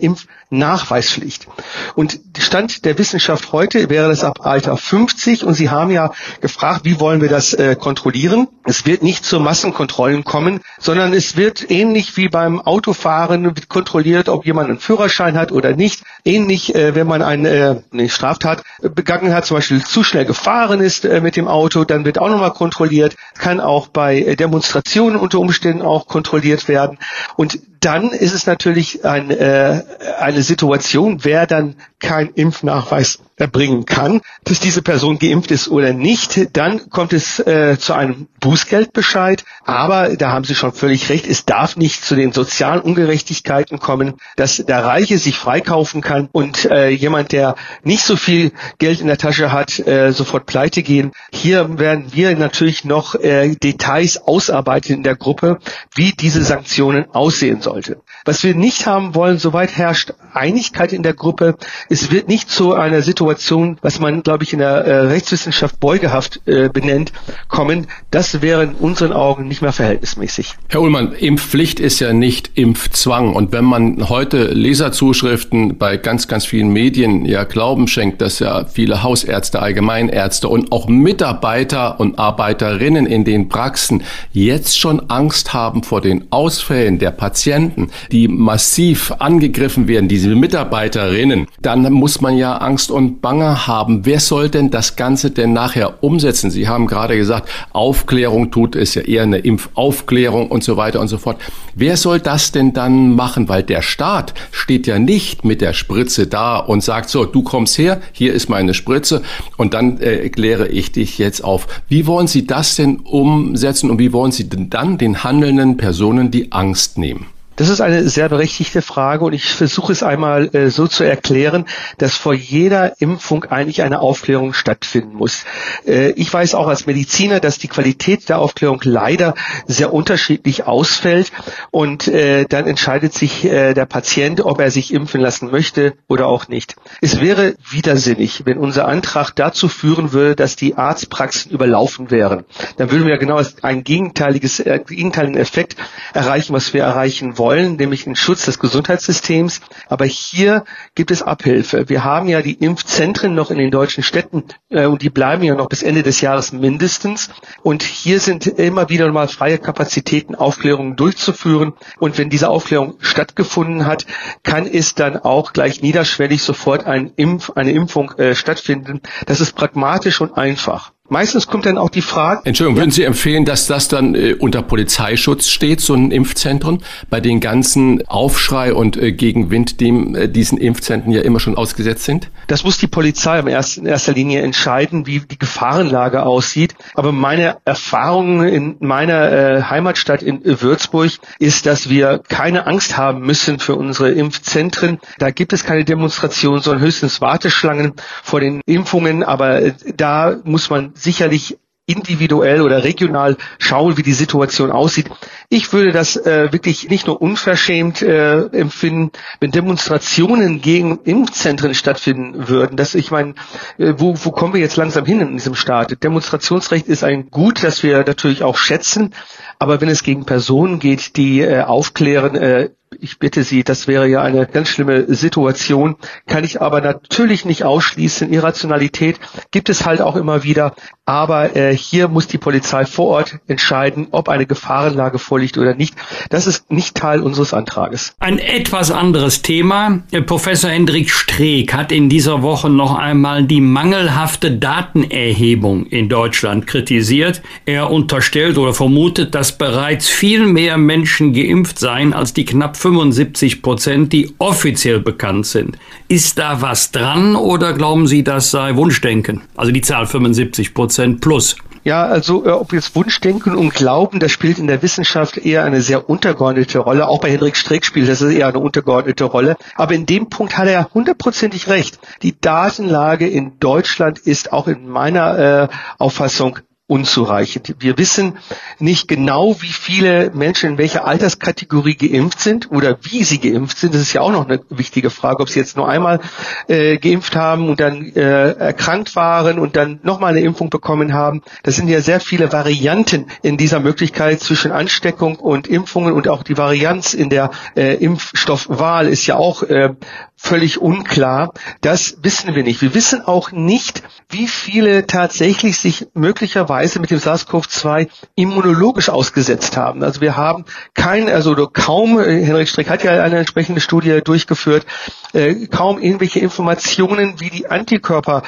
Impfnachweispflicht. 0.53 1.47
Und 1.95 2.19
Stand 2.38 2.85
der 2.85 2.97
Wissenschaft 2.97 3.51
heute 3.51 3.89
wäre 3.89 4.09
das 4.09 4.23
ab 4.23 4.45
Alter 4.45 4.77
50. 4.77 5.44
Und 5.44 5.55
Sie 5.55 5.69
haben 5.69 5.89
ja 5.89 6.11
gefragt, 6.41 6.81
wie 6.83 7.00
wollen 7.00 7.21
wir 7.21 7.29
das 7.29 7.53
äh, 7.53 7.75
kontrollieren? 7.75 8.47
Es 8.63 8.85
wird 8.85 9.01
nicht 9.01 9.25
zu 9.25 9.39
Massenkontrollen 9.39 10.23
kommen, 10.23 10.61
sondern 10.79 11.13
es 11.13 11.35
wird 11.35 11.69
ähnlich 11.69 12.15
wie 12.17 12.29
beim 12.29 12.61
Autofahren 12.61 13.53
kontrolliert, 13.67 14.29
ob 14.29 14.45
jemand 14.45 14.69
einen 14.69 14.79
Führerschein 14.79 15.38
hat 15.38 15.51
oder 15.51 15.75
nicht. 15.75 16.03
Ähnlich, 16.23 16.75
äh, 16.75 16.94
wenn 16.95 17.07
man 17.07 17.21
eine, 17.23 17.49
äh, 17.49 17.81
eine 17.91 18.09
Straftat 18.09 18.63
begangen 18.81 19.33
hat, 19.33 19.45
zum 19.45 19.57
Beispiel 19.57 19.83
zu 19.83 20.03
schnell 20.03 20.25
gefahren 20.25 20.81
ist 20.81 21.03
äh, 21.03 21.19
mit 21.19 21.35
dem 21.35 21.47
Auto, 21.47 21.83
dann 21.83 22.06
wird 22.06 22.19
auch 22.19 22.29
nochmal 22.29 22.53
kontrolliert. 22.53 23.15
Kann 23.38 23.59
auch 23.59 23.88
bei 23.88 24.19
äh, 24.19 24.35
Demonstrationen 24.35 25.19
unter 25.19 25.39
Umständen 25.39 25.81
auch 25.81 26.07
kontrolliert 26.07 26.67
werden. 26.67 26.99
Und 27.35 27.59
dann 27.83 28.12
ist 28.12 28.33
es 28.33 28.45
natürlich 28.45 29.06
ein, 29.06 29.30
äh, 29.30 29.83
eine 30.19 30.41
Situation, 30.41 31.24
wer 31.24 31.45
dann 31.47 31.75
keinen 32.00 32.30
Impfnachweis 32.33 33.19
erbringen 33.38 33.85
kann, 33.85 34.21
dass 34.44 34.59
diese 34.59 34.81
Person 34.81 35.18
geimpft 35.18 35.50
ist 35.51 35.68
oder 35.68 35.91
nicht, 35.94 36.56
dann 36.56 36.89
kommt 36.89 37.13
es 37.13 37.39
äh, 37.39 37.77
zu 37.80 37.94
einem 37.94 38.27
Bußgeldbescheid. 38.39 39.44
Aber 39.65 40.15
da 40.15 40.31
haben 40.31 40.44
Sie 40.44 40.53
schon 40.53 40.71
völlig 40.71 41.09
recht, 41.09 41.25
es 41.27 41.45
darf 41.45 41.75
nicht 41.75 42.06
zu 42.06 42.15
den 42.15 42.31
sozialen 42.31 42.81
Ungerechtigkeiten 42.81 43.80
kommen, 43.80 44.15
dass 44.35 44.57
der 44.57 44.85
Reiche 44.85 45.18
sich 45.18 45.38
freikaufen 45.38 46.01
kann 46.01 46.30
und 46.31 46.65
äh, 46.65 46.89
jemand, 46.89 47.31
der 47.31 47.56
nicht 47.83 48.03
so 48.03 48.15
viel 48.15 48.51
Geld 48.77 49.01
in 49.01 49.07
der 49.07 49.18
Tasche 49.18 49.51
hat, 49.51 49.80
äh, 49.80 50.12
sofort 50.12 50.45
pleite 50.45 50.83
gehen. 50.83 51.12
Hier 51.31 51.80
werden 51.80 52.07
wir 52.13 52.35
natürlich 52.38 52.85
noch 52.85 53.15
äh, 53.15 53.56
Details 53.56 54.18
ausarbeiten 54.18 54.97
in 54.97 55.03
der 55.03 55.15
Gruppe, 55.15 55.57
wie 55.95 56.12
diese 56.12 56.44
Sanktionen 56.44 57.09
aussehen 57.13 57.62
sollen 57.62 57.72
sollte. 57.73 57.97
Was 58.25 58.43
wir 58.43 58.55
nicht 58.55 58.85
haben 58.85 59.15
wollen, 59.15 59.39
soweit 59.39 59.75
herrscht 59.75 60.13
Einigkeit 60.33 60.93
in 60.93 61.03
der 61.03 61.13
Gruppe. 61.13 61.55
Es 61.89 62.11
wird 62.11 62.27
nicht 62.27 62.49
zu 62.49 62.73
einer 62.73 63.01
Situation, 63.01 63.77
was 63.81 63.99
man, 63.99 64.23
glaube 64.23 64.43
ich, 64.43 64.53
in 64.53 64.59
der 64.59 64.69
äh, 64.69 64.95
Rechtswissenschaft 65.07 65.79
beugehaft 65.79 66.41
äh, 66.45 66.69
benennt, 66.69 67.11
kommen. 67.47 67.87
Das 68.11 68.41
wäre 68.41 68.63
in 68.63 68.73
unseren 68.73 69.13
Augen 69.13 69.47
nicht 69.47 69.61
mehr 69.61 69.73
verhältnismäßig. 69.73 70.55
Herr 70.69 70.81
Ullmann, 70.81 71.13
Impfpflicht 71.13 71.79
ist 71.79 71.99
ja 71.99 72.13
nicht 72.13 72.51
Impfzwang. 72.55 73.33
Und 73.33 73.51
wenn 73.51 73.65
man 73.65 74.09
heute 74.09 74.45
Leserzuschriften 74.47 75.77
bei 75.77 75.97
ganz, 75.97 76.27
ganz 76.27 76.45
vielen 76.45 76.69
Medien 76.69 77.25
ja 77.25 77.43
Glauben 77.43 77.87
schenkt, 77.87 78.21
dass 78.21 78.39
ja 78.39 78.65
viele 78.65 79.03
Hausärzte, 79.03 79.61
Allgemeinärzte 79.61 80.47
und 80.47 80.71
auch 80.71 80.87
Mitarbeiter 80.87 81.99
und 81.99 82.19
Arbeiterinnen 82.19 83.05
in 83.05 83.23
den 83.23 83.49
Praxen 83.49 84.03
jetzt 84.31 84.77
schon 84.77 85.09
Angst 85.09 85.53
haben 85.53 85.83
vor 85.83 86.01
den 86.01 86.25
Ausfällen 86.31 86.99
der 86.99 87.11
Patienten, 87.11 87.62
Patienten, 87.63 87.89
die 88.12 88.27
massiv 88.27 89.13
angegriffen 89.19 89.88
werden, 89.88 90.07
diese 90.07 90.36
Mitarbeiterinnen, 90.36 91.48
dann 91.62 91.92
muss 91.94 92.21
man 92.21 92.38
ja 92.38 92.57
Angst 92.57 92.92
und 92.92 93.21
Bange 93.21 93.68
haben. 93.68 94.06
Wer 94.06 94.19
soll 94.19 94.50
denn 94.50 94.69
das 94.69 94.95
Ganze 94.95 95.31
denn 95.31 95.54
nachher 95.54 96.04
umsetzen? 96.04 96.51
Sie 96.51 96.68
haben 96.68 96.88
gerade 96.88 97.15
gesagt, 97.15 97.50
Aufklärung 97.71 98.51
tut 98.51 98.75
es 98.75 98.95
ja 98.95 99.04
eher 99.04 99.24
eine 99.24 99.39
Impfaufklärung 99.39 100.50
und 100.50 100.63
so 100.63 100.77
weiter 100.77 101.00
und 101.00 101.07
so 101.07 101.18
fort. 101.18 101.38
Wer 101.75 101.98
soll 101.98 102.19
das 102.19 102.51
denn 102.51 102.74
dann 102.74 103.15
machen? 103.15 103.50
Weil 103.50 103.63
der 103.63 103.81
Staat 103.81 104.33
steht 104.51 104.88
ja 104.88 105.00
nicht 105.00 105.45
mit 105.45 105.62
der 105.62 105.74
Spritze 105.74 106.27
da 106.27 106.57
und 106.57 106.83
sagt 106.83 107.09
so, 107.09 107.25
du 107.25 107.44
kommst 107.44 107.77
her, 107.77 108.01
hier 108.12 108.33
ist 108.33 108.50
meine 108.50 108.74
Spritze 108.74 109.21
und 109.57 109.74
dann 109.74 110.00
äh, 110.01 110.30
kläre 110.30 110.68
ich 110.68 110.92
dich 110.92 111.18
jetzt 111.18 111.44
auf. 111.44 111.68
Wie 111.87 112.07
wollen 112.07 112.28
Sie 112.28 112.45
das 112.45 112.76
denn 112.76 112.97
umsetzen 112.99 113.90
und 113.90 113.99
wie 113.99 114.14
wollen 114.14 114.31
Sie 114.31 114.49
denn 114.49 114.69
dann 114.69 114.97
den 114.97 115.23
handelnden 115.23 115.78
Personen 115.78 116.31
die 116.31 116.52
Angst 116.52 116.97
nehmen? 116.97 117.28
Das 117.56 117.69
ist 117.69 117.81
eine 117.81 118.10
sehr 118.10 118.30
berechtigte 118.30 118.81
Frage 118.81 119.26
und 119.26 119.33
ich 119.33 119.45
versuche 119.45 119.92
es 119.92 120.02
einmal 120.02 120.50
äh, 120.56 120.69
so 120.69 120.88
zu 120.88 121.04
erklären, 121.04 121.66
dass 122.00 122.16
vor 122.16 122.33
jeder 122.33 123.00
Impfung 123.00 123.45
eigentlich 123.45 123.83
eine 123.83 124.00
Aufklärung 124.00 124.54
stattfinden 124.54 125.16
muss. 125.16 125.45
Äh, 125.86 126.12
ich 126.14 126.33
weiß 126.33 126.56
auch 126.56 126.68
als 126.68 126.88
Mediziner, 126.88 127.40
dass 127.40 127.60
die 127.60 127.68
Qualität 127.68 128.28
der 128.28 128.40
Aufklärung 128.40 128.81
leider 128.83 129.36
sehr 129.68 129.94
unterschiedlich 129.94 130.66
ausfällt 130.66 131.31
und 131.69 132.07
äh, 132.07 132.45
dann 132.45 132.66
entscheidet 132.66 133.14
sich 133.14 133.45
äh, 133.45 133.76
der 133.76 133.86
Patient, 133.86 134.42
ob 134.42 134.60
er 134.60 134.72
sich 134.72 134.92
impfen 134.92 135.22
lassen 135.22 135.52
möchte 135.52 135.94
oder 136.07 136.28
auch 136.28 136.48
nicht. 136.48 136.76
Es 137.02 137.22
wäre 137.22 137.54
widersinnig, 137.69 138.48
wenn 138.48 138.57
unser 138.57 138.88
Antrag 138.88 139.31
dazu 139.36 139.68
führen 139.68 140.12
würde, 140.12 140.36
dass 140.36 140.56
die 140.56 140.74
Arztpraxen 140.76 141.52
überlaufen 141.52 142.10
wären. 142.10 142.45
Dann 142.78 142.90
würden 142.90 143.06
wir 143.06 143.19
genau 143.19 143.40
einen 143.62 143.83
gegenteiliges, 143.83 144.60
äh, 144.60 144.80
gegenteiligen 144.83 145.38
Effekt 145.38 145.76
erreichen, 146.16 146.54
was 146.54 146.74
wir 146.74 146.81
erreichen 146.81 147.38
wollen 147.38 147.43
wollen, 147.44 147.76
nämlich 147.76 148.06
den 148.06 148.16
Schutz 148.16 148.45
des 148.45 148.57
Gesundheitssystems. 148.57 149.59
Aber 149.90 150.06
hier 150.06 150.64
gibt 150.95 151.12
es 151.12 151.21
Abhilfe. 151.21 151.90
Wir 151.90 152.06
haben 152.06 152.30
ja 152.30 152.42
die 152.42 152.54
Impfzentren 152.54 153.35
noch 153.35 153.52
in 153.52 153.57
den 153.57 153.69
deutschen 153.69 154.02
Städten 154.02 154.45
äh, 154.69 154.85
und 154.85 155.02
die 155.02 155.09
bleiben 155.09 155.44
ja 155.44 155.54
noch 155.54 155.68
bis 155.68 155.83
Ende 155.83 156.04
des 156.04 156.21
Jahres 156.21 156.54
mindestens. 156.54 157.30
Und 157.62 157.83
hier 157.83 158.21
sind 158.21 158.47
immer 158.47 158.88
wieder 158.88 159.12
mal 159.12 159.28
freie 159.28 159.57
Kapazitäten, 159.57 160.35
Aufklärungen 160.35 160.95
durchzuführen. 160.95 161.73
Und 162.00 162.18
wenn 162.18 162.30
diese 162.30 162.47
Aufklärung 162.47 162.95
stattgefunden 163.00 163.85
hat, 163.85 164.06
kann 164.44 164.66
es 164.66 164.95
dann 164.95 165.18
auch 165.18 165.52
gleich 165.52 165.81
niederschwellig 165.81 166.42
sofort 166.44 166.85
ein 166.85 167.12
Impf, 167.18 167.52
eine 167.56 167.73
Impfung 167.73 168.14
äh, 168.14 168.35
stattfinden. 168.35 169.02
Das 169.26 169.42
ist 169.42 169.52
pragmatisch 169.54 170.21
und 170.21 170.38
einfach. 170.38 170.94
Meistens 171.13 171.47
kommt 171.47 171.65
dann 171.65 171.77
auch 171.77 171.89
die 171.89 172.01
Frage. 172.01 172.41
Entschuldigung, 172.43 172.77
würden 172.77 172.91
Sie 172.91 173.03
empfehlen, 173.03 173.45
dass 173.45 173.67
das 173.67 173.87
dann 173.87 174.15
äh, 174.15 174.33
unter 174.33 174.61
Polizeischutz 174.63 175.47
steht, 175.47 175.79
so 175.79 175.93
ein 175.93 176.11
Impfzentrum, 176.11 176.79
bei 177.09 177.21
den 177.21 177.39
ganzen 177.39 178.05
Aufschrei 178.07 178.73
und 178.73 178.97
äh, 178.97 179.13
Gegenwind, 179.13 179.79
dem 179.79 180.15
äh, 180.15 180.27
diesen 180.27 180.57
Impfzentren 180.57 181.13
ja 181.13 181.21
immer 181.21 181.39
schon 181.39 181.55
ausgesetzt 181.55 182.03
sind? 182.03 182.29
Das 182.47 182.63
muss 182.63 182.77
die 182.79 182.87
Polizei 182.87 183.39
in 183.39 183.47
erster 183.47 184.13
Linie 184.13 184.41
entscheiden, 184.41 185.05
wie 185.05 185.19
die 185.19 185.37
Gefahrenlage 185.37 186.23
aussieht. 186.25 186.75
Aber 186.95 187.11
meine 187.11 187.57
Erfahrung 187.63 188.43
in 188.43 188.75
meiner 188.79 189.31
äh, 189.31 189.61
Heimatstadt 189.63 190.23
in 190.23 190.41
Würzburg 190.43 191.11
ist, 191.37 191.65
dass 191.67 191.89
wir 191.89 192.21
keine 192.27 192.65
Angst 192.65 192.97
haben 192.97 193.21
müssen 193.21 193.59
für 193.59 193.75
unsere 193.75 194.11
Impfzentren. 194.11 194.99
Da 195.19 195.29
gibt 195.29 195.53
es 195.53 195.63
keine 195.63 195.85
Demonstrationen, 195.85 196.61
sondern 196.61 196.83
höchstens 196.83 197.21
Warteschlangen 197.21 197.93
vor 198.23 198.39
den 198.39 198.61
Impfungen. 198.65 199.23
Aber 199.23 199.61
äh, 199.61 199.73
da 199.95 200.37
muss 200.43 200.71
man 200.71 200.91
sicherlich 201.04 201.57
individuell 201.86 202.62
oder 202.62 202.83
regional 202.83 203.38
schauen, 203.60 203.98
wie 203.98 204.04
die 204.04 204.14
Situation 204.14 204.72
aussieht. 204.72 205.10
Ich 205.56 205.72
würde 205.72 205.92
das 205.92 206.16
äh, 206.16 206.52
wirklich 206.52 206.90
nicht 206.90 207.06
nur 207.06 207.22
unverschämt 207.22 208.02
äh, 208.02 208.45
empfinden, 208.48 209.12
wenn 209.40 209.52
Demonstrationen 209.52 210.64
gegen 210.64 210.98
Impfzentren 211.04 211.76
stattfinden 211.76 212.50
würden. 212.50 212.76
Das, 212.76 212.95
ich 212.95 213.12
meine, 213.12 213.36
äh, 213.78 213.94
wo, 213.98 214.16
wo 214.24 214.31
kommen 214.31 214.56
wir 214.56 214.62
jetzt 214.62 214.78
langsam 214.78 215.06
hin 215.06 215.22
in 215.22 215.33
diesem 215.33 215.54
Staat? 215.54 216.04
Demonstrationsrecht 216.04 216.88
ist 216.88 217.04
ein 217.04 217.30
Gut, 217.30 217.64
das 217.64 217.83
wir 217.83 218.00
natürlich 218.04 218.42
auch 218.42 218.57
schätzen, 218.57 219.14
aber 219.60 219.80
wenn 219.80 219.90
es 219.90 220.02
gegen 220.02 220.26
Personen 220.26 220.80
geht, 220.80 221.18
die 221.18 221.42
äh, 221.42 221.62
aufklären, 221.62 222.36
äh, 222.36 222.69
ich 223.00 223.19
bitte 223.19 223.44
Sie, 223.44 223.64
das 223.64 223.88
wäre 223.88 224.07
ja 224.07 224.22
eine 224.22 224.45
ganz 224.45 224.69
schlimme 224.69 225.14
Situation, 225.14 225.95
kann 226.28 226.44
ich 226.44 226.62
aber 226.62 226.81
natürlich 226.81 227.45
nicht 227.45 227.64
ausschließen. 227.64 228.31
Irrationalität 228.31 229.19
gibt 229.52 229.69
es 229.69 229.86
halt 229.86 230.02
auch 230.02 230.16
immer 230.16 230.44
wieder. 230.44 230.76
Aber 231.06 231.56
äh, 231.56 231.76
hier 231.76 232.07
muss 232.07 232.28
die 232.28 232.38
Polizei 232.38 232.86
vor 232.86 233.07
Ort 233.07 233.40
entscheiden, 233.48 234.07
ob 234.12 234.30
eine 234.30 234.45
Gefahrenlage 234.45 235.19
vorliegt 235.19 235.43
oder 235.57 235.76
nicht. 235.76 235.95
Das 236.30 236.47
ist 236.47 236.71
nicht 236.71 236.95
Teil 236.95 237.21
unseres 237.21 237.54
Antrages. 237.54 238.16
Ein 238.19 238.40
etwas 238.40 238.92
anderes 238.92 239.42
Thema. 239.42 240.04
Professor 240.26 240.69
Hendrik 240.69 241.09
Streeck 241.09 241.73
hat 241.73 241.92
in 241.92 242.09
dieser 242.09 242.42
Woche 242.42 242.69
noch 242.69 242.95
einmal 242.95 243.44
die 243.44 243.62
mangelhafte 243.62 244.52
Datenerhebung 244.52 245.88
in 245.88 246.09
Deutschland 246.09 246.68
kritisiert. 246.68 247.42
Er 247.66 247.92
unterstellt 247.92 248.57
oder 248.57 248.73
vermutet, 248.73 249.35
dass 249.35 249.57
bereits 249.57 250.07
viel 250.07 250.45
mehr 250.45 250.78
Menschen 250.78 251.33
geimpft 251.33 251.80
seien 251.80 252.14
als 252.14 252.33
die 252.33 252.45
knapp 252.45 252.78
75 252.78 253.62
Prozent, 253.62 254.14
die 254.14 254.33
offiziell 254.38 255.00
bekannt 255.00 255.47
sind. 255.47 255.78
Ist 256.07 256.38
da 256.38 256.62
was 256.62 256.92
dran 256.92 257.35
oder 257.35 257.73
glauben 257.73 258.07
Sie, 258.07 258.23
das 258.23 258.52
sei 258.52 258.76
Wunschdenken? 258.76 259.42
Also 259.56 259.71
die 259.71 259.81
Zahl 259.81 260.06
75 260.06 260.73
Prozent. 260.73 260.83
Prozent 260.83 261.21
plus. 261.21 261.56
Ja, 261.83 262.06
also 262.06 262.45
äh, 262.45 262.49
ob 262.49 262.71
jetzt 262.71 262.95
Wunschdenken 262.95 263.56
und 263.56 263.73
Glauben, 263.73 264.19
das 264.19 264.31
spielt 264.31 264.57
in 264.57 264.68
der 264.68 264.81
Wissenschaft 264.81 265.37
eher 265.37 265.66
eine 265.66 265.81
sehr 265.81 266.09
untergeordnete 266.09 266.80
Rolle. 266.80 267.07
Auch 267.07 267.19
bei 267.19 267.30
Henrik 267.30 267.57
Streeck 267.57 267.85
spielt 267.85 268.07
das 268.07 268.21
eher 268.21 268.47
eine 268.47 268.59
untergeordnete 268.59 269.25
Rolle. 269.25 269.57
Aber 269.75 269.94
in 269.94 270.06
dem 270.06 270.30
Punkt 270.30 270.57
hat 270.57 270.68
er 270.68 270.90
hundertprozentig 270.94 271.68
recht. 271.68 271.99
Die 272.21 272.40
Datenlage 272.40 273.28
in 273.28 273.59
Deutschland 273.59 274.19
ist 274.19 274.54
auch 274.54 274.68
in 274.68 274.87
meiner 274.87 275.37
äh, 275.40 275.68
Auffassung 275.97 276.59
unzureichend. 276.87 277.75
Wir 277.80 277.97
wissen 277.97 278.37
nicht 278.78 279.07
genau, 279.07 279.56
wie 279.61 279.71
viele 279.71 280.31
Menschen 280.33 280.71
in 280.71 280.78
welcher 280.78 281.07
Alterskategorie 281.07 281.95
geimpft 281.95 282.42
sind 282.42 282.71
oder 282.71 282.97
wie 283.04 283.23
sie 283.23 283.40
geimpft 283.40 283.78
sind. 283.78 283.94
Das 283.94 284.02
ist 284.02 284.11
ja 284.11 284.19
auch 284.19 284.31
noch 284.31 284.47
eine 284.47 284.59
wichtige 284.69 285.09
Frage, 285.09 285.42
ob 285.42 285.49
sie 285.49 285.59
jetzt 285.59 285.78
nur 285.78 285.87
einmal 285.87 286.19
äh, 286.68 286.97
geimpft 286.97 287.37
haben 287.37 287.69
und 287.69 287.80
dann 287.80 288.04
äh, 288.13 288.52
erkrankt 288.52 289.16
waren 289.16 289.59
und 289.59 289.78
dann 289.78 290.02
nochmal 290.04 290.31
eine 290.31 290.42
Impfung 290.42 290.69
bekommen 290.69 291.13
haben. 291.13 291.42
Das 291.63 291.78
sind 291.78 291.87
ja 291.87 292.02
sehr 292.02 292.19
viele 292.19 292.52
Varianten 292.52 293.28
in 293.42 293.56
dieser 293.56 293.80
Möglichkeit 293.80 294.42
zwischen 294.42 294.73
Ansteckung 294.73 295.37
und 295.37 295.68
Impfungen 295.68 296.13
und 296.13 296.28
auch 296.28 296.44
die 296.44 296.57
Varianz 296.57 297.13
in 297.13 297.30
der 297.30 297.52
äh, 297.78 297.95
Impfstoffwahl 297.95 299.07
ist 299.07 299.25
ja 299.25 299.37
auch 299.37 299.63
äh, 299.63 299.95
völlig 300.35 300.81
unklar. 300.81 301.54
Das 301.80 302.18
wissen 302.21 302.54
wir 302.54 302.63
nicht. 302.63 302.81
Wir 302.81 302.94
wissen 302.94 303.21
auch 303.21 303.52
nicht, 303.52 304.04
wie 304.30 304.47
viele 304.47 305.07
tatsächlich 305.07 305.78
sich 305.78 306.07
möglicherweise 306.13 306.73
mit 306.99 307.11
dem 307.11 307.19
SARS-CoV-2 307.19 308.09
immunologisch 308.35 309.09
ausgesetzt 309.09 309.78
haben. 309.78 310.04
Also 310.04 310.21
wir 310.21 310.37
haben 310.37 310.66
kein, 310.94 311.30
also 311.30 311.56
kaum, 311.68 312.19
äh, 312.19 312.44
Henrik 312.44 312.68
Strick 312.68 312.90
hat 312.90 313.04
ja 313.04 313.23
eine 313.23 313.37
entsprechende 313.37 313.81
Studie 313.81 314.21
durchgeführt, 314.23 314.85
äh, 315.33 315.68
kaum 315.68 315.99
irgendwelche 315.99 316.40
Informationen, 316.40 317.40
wie 317.40 317.49
die 317.49 317.69
Antikörper 317.69 318.44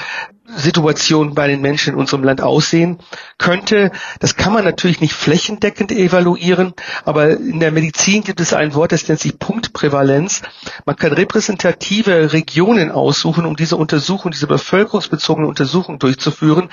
Situation 0.48 1.34
bei 1.34 1.48
den 1.48 1.62
Menschen 1.62 1.94
in 1.94 2.00
unserem 2.00 2.24
Land 2.24 2.40
aussehen 2.40 3.00
könnte. 3.40 3.92
Das 4.20 4.36
kann 4.36 4.54
man 4.54 4.64
natürlich 4.64 5.02
nicht 5.02 5.14
flächendeckend 5.14 5.92
evaluieren, 5.92 6.74
aber 7.04 7.32
in 7.32 7.60
der 7.60 7.72
Medizin 7.72 8.24
gibt 8.24 8.40
es 8.40 8.54
ein 8.54 8.75
Wort, 8.75 8.92
das 8.92 9.08
nennt 9.08 9.20
sich 9.20 9.40
Punktprävalenz. 9.40 10.44
Man 10.86 10.96
kann 10.98 11.14
repräsentative 11.14 12.32
Regionen 12.32 12.92
aussuchen, 12.92 13.46
um 13.46 13.56
diese 13.56 13.75
Untersuchung, 13.75 14.32
diese 14.32 14.46
bevölkerungsbezogene 14.46 15.48
Untersuchung 15.48 15.98
durchzuführen. 15.98 16.70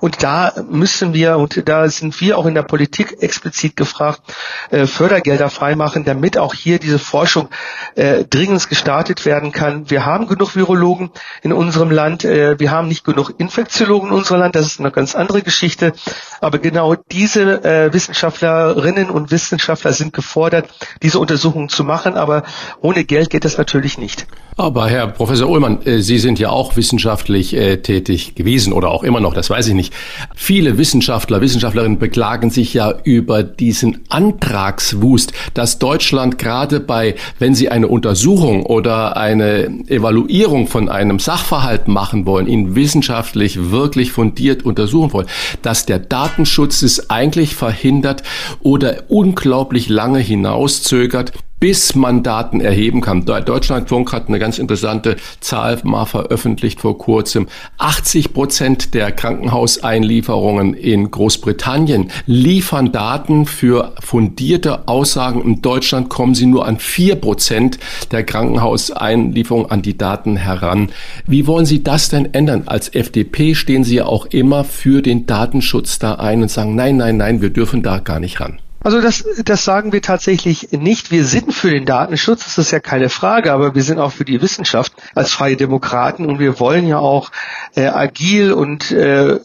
Und 0.00 0.22
da 0.22 0.54
müssen 0.70 1.12
wir, 1.12 1.36
und 1.36 1.68
da 1.68 1.88
sind 1.90 2.18
wir 2.22 2.38
auch 2.38 2.46
in 2.46 2.54
der 2.54 2.62
Politik 2.62 3.16
explizit 3.20 3.76
gefragt, 3.76 4.22
äh, 4.70 4.86
Fördergelder 4.86 5.50
freimachen, 5.50 6.04
damit 6.06 6.38
auch 6.38 6.54
hier 6.54 6.78
diese 6.78 6.98
Forschung 6.98 7.50
äh, 7.96 8.24
dringend 8.24 8.66
gestartet 8.68 9.26
werden 9.26 9.52
kann. 9.52 9.90
Wir 9.90 10.06
haben 10.06 10.26
genug 10.26 10.56
Virologen 10.56 11.10
in 11.42 11.52
unserem 11.52 11.90
Land. 11.90 12.24
Äh, 12.24 12.58
wir 12.58 12.70
haben 12.70 12.88
nicht 12.88 13.04
genug 13.10 13.34
Infektiologen 13.38 14.10
in 14.10 14.16
unserem 14.16 14.40
Land, 14.40 14.54
das 14.54 14.66
ist 14.66 14.80
eine 14.80 14.90
ganz 14.90 15.14
andere 15.14 15.42
Geschichte. 15.42 15.92
Aber 16.40 16.58
genau 16.58 16.94
diese 17.10 17.64
äh, 17.64 17.92
Wissenschaftlerinnen 17.92 19.10
und 19.10 19.30
Wissenschaftler 19.30 19.92
sind 19.92 20.12
gefordert, 20.12 20.68
diese 21.02 21.18
Untersuchungen 21.18 21.68
zu 21.68 21.84
machen. 21.84 22.14
Aber 22.14 22.44
ohne 22.80 23.04
Geld 23.04 23.30
geht 23.30 23.44
das 23.44 23.58
natürlich 23.58 23.98
nicht. 23.98 24.26
Aber 24.56 24.88
Herr 24.88 25.06
Professor 25.06 25.48
Ullmann, 25.48 25.80
äh, 25.86 26.02
Sie 26.02 26.18
sind 26.18 26.38
ja 26.38 26.50
auch 26.50 26.76
wissenschaftlich 26.76 27.54
äh, 27.54 27.78
tätig 27.78 28.34
gewesen 28.34 28.72
oder 28.72 28.90
auch 28.90 29.02
immer 29.02 29.20
noch, 29.20 29.34
das 29.34 29.48
weiß 29.48 29.68
ich 29.68 29.74
nicht. 29.74 29.92
Viele 30.34 30.78
Wissenschaftler, 30.78 31.40
Wissenschaftlerinnen 31.40 31.98
beklagen 31.98 32.50
sich 32.50 32.74
ja 32.74 32.94
über 33.04 33.42
diesen 33.42 34.04
Antragswust, 34.08 35.32
dass 35.54 35.78
Deutschland 35.78 36.38
gerade 36.38 36.80
bei, 36.80 37.14
wenn 37.38 37.54
sie 37.54 37.70
eine 37.70 37.88
Untersuchung 37.88 38.66
oder 38.66 39.16
eine 39.16 39.66
Evaluierung 39.88 40.66
von 40.66 40.88
einem 40.88 41.18
Sachverhalt 41.18 41.88
machen 41.88 42.26
wollen, 42.26 42.46
ihn 42.46 42.74
wissenschaftlich 43.00 43.70
wirklich 43.70 44.12
fundiert 44.12 44.62
untersuchen 44.64 45.12
wollen, 45.14 45.26
dass 45.62 45.86
der 45.86 45.98
Datenschutz 45.98 46.82
es 46.82 47.08
eigentlich 47.08 47.54
verhindert 47.54 48.22
oder 48.60 49.04
unglaublich 49.08 49.88
lange 49.88 50.18
hinauszögert, 50.18 51.32
bis 51.60 51.94
man 51.94 52.22
Daten 52.22 52.60
erheben 52.60 53.02
kann. 53.02 53.24
Deutschlandfunk 53.24 54.12
hat 54.12 54.28
eine 54.28 54.38
ganz 54.38 54.58
interessante 54.58 55.16
Zahl 55.40 55.78
mal 55.84 56.06
veröffentlicht 56.06 56.80
vor 56.80 56.98
kurzem. 56.98 57.46
80 57.78 58.32
Prozent 58.32 58.94
der 58.94 59.12
Krankenhauseinlieferungen 59.12 60.74
in 60.74 61.10
Großbritannien 61.10 62.10
liefern 62.26 62.92
Daten 62.92 63.46
für 63.46 63.92
fundierte 64.00 64.88
Aussagen. 64.88 65.42
In 65.42 65.62
Deutschland 65.62 66.08
kommen 66.08 66.34
sie 66.34 66.46
nur 66.46 66.66
an 66.66 66.78
vier 66.78 67.16
Prozent 67.16 67.78
der 68.10 68.24
Krankenhauseinlieferungen 68.24 69.70
an 69.70 69.82
die 69.82 69.98
Daten 69.98 70.36
heran. 70.36 70.88
Wie 71.26 71.46
wollen 71.46 71.66
Sie 71.66 71.84
das 71.84 72.08
denn 72.08 72.32
ändern? 72.32 72.62
Als 72.66 72.88
FDP 72.88 73.54
stehen 73.54 73.84
Sie 73.84 73.96
ja 73.96 74.06
auch 74.06 74.26
immer 74.26 74.64
für 74.64 75.02
den 75.02 75.26
Datenschutz 75.26 75.98
da 75.98 76.14
ein 76.14 76.42
und 76.42 76.50
sagen, 76.50 76.74
nein, 76.74 76.96
nein, 76.96 77.18
nein, 77.18 77.42
wir 77.42 77.50
dürfen 77.50 77.82
da 77.82 77.98
gar 77.98 78.18
nicht 78.18 78.40
ran. 78.40 78.58
Also 78.82 79.00
das, 79.00 79.24
das 79.44 79.64
sagen 79.64 79.92
wir 79.92 80.00
tatsächlich 80.00 80.72
nicht. 80.72 81.10
Wir 81.10 81.26
sind 81.26 81.52
für 81.52 81.70
den 81.70 81.84
Datenschutz, 81.84 82.44
das 82.44 82.58
ist 82.58 82.70
ja 82.70 82.80
keine 82.80 83.10
Frage, 83.10 83.52
aber 83.52 83.74
wir 83.74 83.82
sind 83.82 83.98
auch 83.98 84.12
für 84.12 84.24
die 84.24 84.40
Wissenschaft 84.40 84.92
als 85.14 85.32
freie 85.32 85.56
Demokraten 85.56 86.24
und 86.26 86.38
wir 86.38 86.58
wollen 86.60 86.86
ja 86.86 86.98
auch 86.98 87.30
äh, 87.74 87.86
agil 87.86 88.52
und 88.52 88.90
äh, 88.90 89.40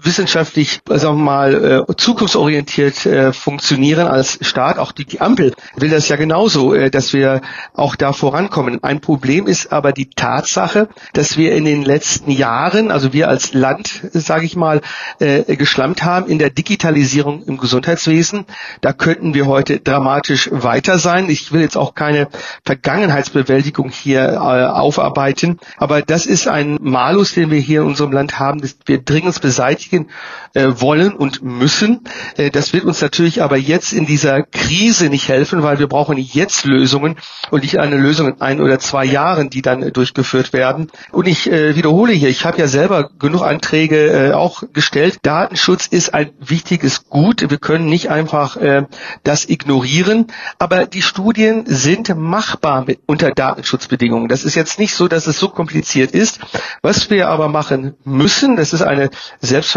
wissenschaftlich, 0.00 0.80
sagen 0.86 1.18
wir 1.18 1.24
mal, 1.24 1.84
äh, 1.88 1.96
zukunftsorientiert 1.96 3.04
äh, 3.06 3.32
funktionieren 3.32 4.06
als 4.06 4.38
Staat. 4.42 4.78
Auch 4.78 4.92
die, 4.92 5.04
die 5.04 5.20
Ampel 5.20 5.54
will 5.76 5.90
das 5.90 6.08
ja 6.08 6.16
genauso, 6.16 6.72
äh, 6.72 6.90
dass 6.90 7.12
wir 7.12 7.40
auch 7.74 7.96
da 7.96 8.12
vorankommen. 8.12 8.82
Ein 8.84 9.00
Problem 9.00 9.46
ist 9.46 9.72
aber 9.72 9.92
die 9.92 10.08
Tatsache, 10.10 10.88
dass 11.14 11.36
wir 11.36 11.52
in 11.52 11.64
den 11.64 11.82
letzten 11.82 12.30
Jahren, 12.30 12.92
also 12.92 13.12
wir 13.12 13.28
als 13.28 13.54
Land, 13.54 14.02
sage 14.12 14.46
ich 14.46 14.54
mal, 14.54 14.82
äh, 15.18 15.56
geschlampt 15.56 16.04
haben 16.04 16.28
in 16.28 16.38
der 16.38 16.50
Digitalisierung 16.50 17.42
im 17.44 17.58
Gesundheitswesen. 17.58 18.44
Da 18.80 18.92
könnten 18.92 19.34
wir 19.34 19.46
heute 19.46 19.80
dramatisch 19.80 20.48
weiter 20.52 20.98
sein. 20.98 21.28
Ich 21.28 21.52
will 21.52 21.60
jetzt 21.60 21.76
auch 21.76 21.94
keine 21.94 22.28
Vergangenheitsbewältigung 22.64 23.90
hier 23.90 24.20
äh, 24.20 24.36
aufarbeiten, 24.36 25.58
aber 25.76 26.02
das 26.02 26.26
ist 26.26 26.46
ein 26.46 26.78
Malus, 26.80 27.34
den 27.34 27.50
wir 27.50 27.58
hier 27.58 27.80
in 27.80 27.88
unserem 27.88 28.12
Land 28.12 28.38
haben, 28.38 28.62
wir 28.86 29.02
dringend 29.02 29.40
beseitigen 29.40 29.87
berücksichtigen 29.88 30.08
äh, 30.54 30.80
wollen 30.80 31.12
und 31.14 31.42
müssen. 31.42 32.00
Äh, 32.36 32.50
das 32.50 32.72
wird 32.72 32.84
uns 32.84 33.00
natürlich 33.00 33.42
aber 33.42 33.56
jetzt 33.56 33.92
in 33.92 34.06
dieser 34.06 34.42
Krise 34.42 35.08
nicht 35.08 35.28
helfen, 35.28 35.62
weil 35.62 35.78
wir 35.78 35.86
brauchen 35.86 36.16
jetzt 36.16 36.64
Lösungen 36.64 37.16
und 37.50 37.62
nicht 37.62 37.78
eine 37.78 37.96
Lösung 37.96 38.28
in 38.28 38.40
ein 38.40 38.60
oder 38.60 38.78
zwei 38.78 39.04
Jahren, 39.04 39.50
die 39.50 39.62
dann 39.62 39.82
äh, 39.82 39.90
durchgeführt 39.92 40.52
werden. 40.52 40.90
Und 41.12 41.26
ich 41.28 41.50
äh, 41.50 41.76
wiederhole 41.76 42.12
hier, 42.12 42.28
ich 42.28 42.44
habe 42.44 42.58
ja 42.58 42.66
selber 42.66 43.10
genug 43.18 43.42
Anträge 43.42 44.28
äh, 44.28 44.32
auch 44.32 44.62
gestellt. 44.72 45.18
Datenschutz 45.22 45.86
ist 45.86 46.14
ein 46.14 46.30
wichtiges 46.38 47.08
Gut. 47.08 47.48
Wir 47.48 47.58
können 47.58 47.86
nicht 47.86 48.10
einfach 48.10 48.56
äh, 48.56 48.84
das 49.24 49.48
ignorieren, 49.48 50.26
aber 50.58 50.86
die 50.86 51.02
Studien 51.02 51.64
sind 51.66 52.14
machbar 52.16 52.84
mit, 52.86 53.00
unter 53.06 53.30
Datenschutzbedingungen. 53.30 54.28
Das 54.28 54.44
ist 54.44 54.54
jetzt 54.54 54.78
nicht 54.78 54.94
so, 54.94 55.08
dass 55.08 55.26
es 55.26 55.38
so 55.38 55.48
kompliziert 55.48 56.12
ist. 56.12 56.40
Was 56.82 57.10
wir 57.10 57.28
aber 57.28 57.48
machen 57.48 57.94
müssen, 58.04 58.56
das 58.56 58.72
ist 58.72 58.82
eine 58.82 59.10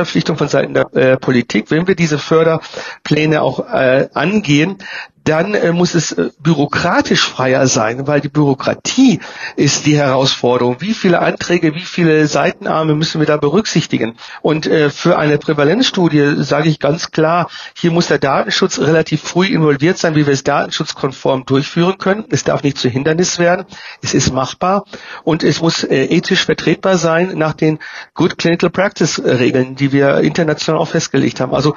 Selbstverpflichtung 0.01 0.37
von 0.37 0.47
Seiten 0.47 0.73
der 0.73 0.93
äh, 0.95 1.17
Politik, 1.17 1.69
wenn 1.71 1.87
wir 1.87 1.95
diese 1.95 2.17
Förderpläne 2.17 3.41
auch 3.41 3.59
äh, 3.71 4.09
angehen, 4.13 4.77
dann 5.23 5.53
äh, 5.53 5.71
muss 5.71 5.93
es 5.93 6.11
äh, 6.11 6.29
bürokratisch 6.39 7.21
freier 7.21 7.67
sein, 7.67 8.07
weil 8.07 8.21
die 8.21 8.29
Bürokratie 8.29 9.19
ist 9.55 9.85
die 9.85 9.97
Herausforderung. 9.97 10.77
Wie 10.79 10.93
viele 10.93 11.19
Anträge, 11.19 11.75
wie 11.75 11.85
viele 11.85 12.27
Seitenarme 12.27 12.95
müssen 12.95 13.19
wir 13.19 13.27
da 13.27 13.37
berücksichtigen? 13.37 14.17
Und 14.41 14.65
äh, 14.65 14.89
für 14.89 15.17
eine 15.17 15.37
Prävalenzstudie 15.37 16.43
sage 16.43 16.69
ich 16.69 16.79
ganz 16.79 17.11
klar, 17.11 17.49
hier 17.75 17.91
muss 17.91 18.07
der 18.07 18.19
Datenschutz 18.19 18.79
relativ 18.79 19.21
früh 19.21 19.47
involviert 19.47 19.97
sein, 19.97 20.15
wie 20.15 20.25
wir 20.25 20.33
es 20.33 20.43
datenschutzkonform 20.43 21.45
durchführen 21.45 21.97
können. 21.97 22.25
Es 22.29 22.43
darf 22.43 22.63
nicht 22.63 22.77
zu 22.77 22.89
Hindernis 22.89 23.37
werden. 23.37 23.65
Es 24.01 24.13
ist 24.13 24.33
machbar 24.33 24.85
und 25.23 25.43
es 25.43 25.61
muss 25.61 25.83
äh, 25.83 26.05
ethisch 26.05 26.45
vertretbar 26.45 26.97
sein 26.97 27.37
nach 27.37 27.53
den 27.53 27.79
Good 28.15 28.37
Clinical 28.37 28.69
Practice 28.69 29.21
Regeln, 29.23 29.75
die 29.75 29.91
wir 29.91 30.17
international 30.19 30.81
auch 30.81 30.87
festgelegt 30.87 31.39
haben. 31.39 31.53
Also 31.53 31.75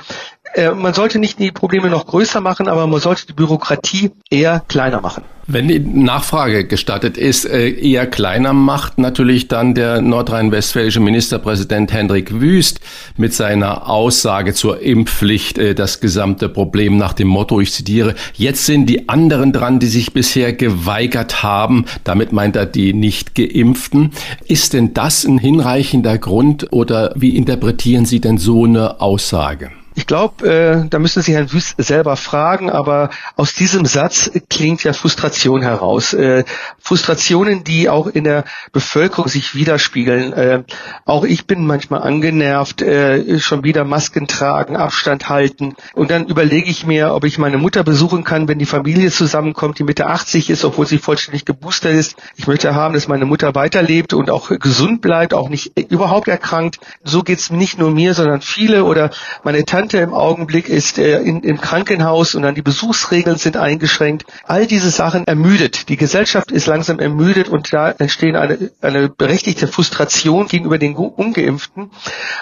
äh, 0.55 0.71
man 0.71 0.95
sollte 0.95 1.19
nicht 1.19 1.39
die 1.39 1.51
Probleme 1.51 1.91
noch 1.91 2.07
größer 2.07 2.41
machen, 2.41 2.69
aber 2.69 2.87
man 2.87 3.01
sollte 3.01 3.27
die 3.27 3.33
Bürokratie 3.33 4.13
eher 4.31 4.63
kleiner 4.69 5.01
machen. 5.01 5.25
Wenn 5.47 5.69
die 5.69 5.79
Nachfrage 5.79 6.65
gestattet 6.65 7.19
ist, 7.19 7.45
äh, 7.45 7.69
eher 7.69 8.07
kleiner 8.07 8.55
macht 8.55 8.97
natürlich 8.97 9.47
dann 9.47 9.75
der 9.75 10.01
nordrhein-westfälische 10.01 11.01
Ministerpräsident 11.01 11.93
Hendrik 11.93 12.41
Wüst 12.41 12.81
mit 13.19 13.35
seiner 13.35 13.91
Aussage 13.91 14.55
zur 14.55 14.81
Impfpflicht 14.81 15.59
äh, 15.59 15.75
das 15.75 16.01
gesamte 16.01 16.49
Problem 16.49 16.97
nach 16.97 17.13
dem 17.13 17.29
Motto, 17.29 17.61
ich 17.61 17.73
zitiere, 17.73 18.15
jetzt 18.33 18.65
sind 18.65 18.87
die 18.87 19.11
anderen 19.11 19.53
dran, 19.53 19.81
die 19.81 19.87
sich 19.87 20.15
bisher 20.15 20.55
geweigert 20.55 21.43
haben. 21.43 21.85
Damit 22.05 22.33
meint 22.33 22.57
er 22.57 22.65
die 22.65 22.95
nicht 22.95 23.35
geimpften. 23.35 24.13
Ist 24.47 24.73
denn 24.73 24.95
das 24.95 25.25
ein 25.25 25.37
hinreichender 25.37 26.17
Grund 26.17 26.73
oder 26.73 27.13
wie 27.17 27.37
interpretieren 27.37 28.07
Sie 28.07 28.21
denn 28.21 28.39
so 28.39 28.65
eine 28.65 29.03
Aussage? 29.03 29.73
Ich 29.97 30.09
glaube, 30.09 30.49
äh, 30.49 30.89
da 30.89 30.99
müssen 30.99 31.23
Sie 31.23 31.35
Herrn 31.35 31.53
Wüst 31.53 31.77
selber 31.79 32.17
fragen, 32.17 32.69
aber 32.69 33.11
aus 33.37 33.55
diesem 33.55 33.87
Satz 33.87 34.29
klingt 34.51 34.83
ja 34.83 34.93
Frustration 34.93 35.63
heraus. 35.63 36.13
Äh, 36.13 36.45
Frustrationen, 36.81 37.63
die 37.63 37.89
auch 37.89 38.09
in 38.09 38.25
der 38.25 38.45
Bevölkerung 38.73 39.29
sich 39.29 39.55
widerspiegeln. 39.55 40.33
Äh, 40.33 40.65
auch 41.05 41.23
ich 41.23 41.47
bin 41.47 41.65
manchmal 41.65 42.03
angenervt, 42.03 42.83
äh, 42.83 43.39
schon 43.39 43.63
wieder 43.63 43.85
Masken 43.85 44.27
tragen, 44.27 44.77
Abstand 44.77 45.29
halten. 45.29 45.77
Und 45.95 46.11
dann 46.11 46.27
überlege 46.27 46.69
ich 46.69 46.85
mir, 46.85 47.15
ob 47.15 47.23
ich 47.23 47.39
meine 47.39 47.59
Mutter 47.59 47.85
besuchen 47.85 48.25
kann, 48.25 48.49
wenn 48.49 48.59
die 48.59 48.67
Familie 48.67 49.13
zusammenkommt, 49.13 49.79
die 49.79 49.85
Mitte 49.85 50.07
80 50.07 50.51
ist, 50.51 50.65
obwohl 50.65 50.87
sie 50.87 50.99
vollständig 50.99 51.45
geboostert 51.45 51.93
ist. 51.93 52.17
Ich 52.35 52.49
möchte 52.49 52.75
haben, 52.75 52.95
dass 52.95 53.07
meine 53.07 53.27
Mutter 53.27 53.55
weiterlebt 53.55 54.13
und 54.13 54.29
auch 54.29 54.51
gesund 54.59 55.03
bleibt, 55.03 55.35
auch 55.35 55.49
nicht 55.49 55.79
überhaupt 55.79 56.27
erkrankt. 56.27 56.81
So 57.05 57.23
geht's 57.23 57.51
nicht 57.51 57.79
nur 57.79 57.93
mir, 57.93 58.15
sondern 58.15 58.41
viele 58.41 58.85
oder 58.85 59.11
meine 59.45 59.65
Tante 59.65 59.84
Tante 59.85 59.99
im 59.99 60.15
Augenblick 60.15 60.71
ist 60.71 60.97
äh, 60.97 61.21
in, 61.21 61.43
im 61.43 61.61
Krankenhaus 61.61 62.35
und 62.35 62.41
dann 62.41 62.55
die 62.55 62.63
Besuchsregeln 62.63 63.37
sind 63.37 63.59
eingeschränkt. 63.59 64.25
All 64.47 64.67
diese 64.67 64.89
Sachen 64.89 65.27
ermüdet. 65.27 65.91
Die 65.91 65.99
Gesellschaft 65.99 66.51
ist 66.51 66.65
langsam 66.65 67.01
ermüdet 67.01 67.51
und 67.51 67.71
da 67.71 67.91
entstehen 67.91 68.35
eine, 68.35 68.71
eine 68.81 69.11
berechtigte 69.11 69.69
Frustration 69.69 70.49
gegenüber 70.49 70.79
den 70.79 70.97
Ungeimpften. 70.97 71.91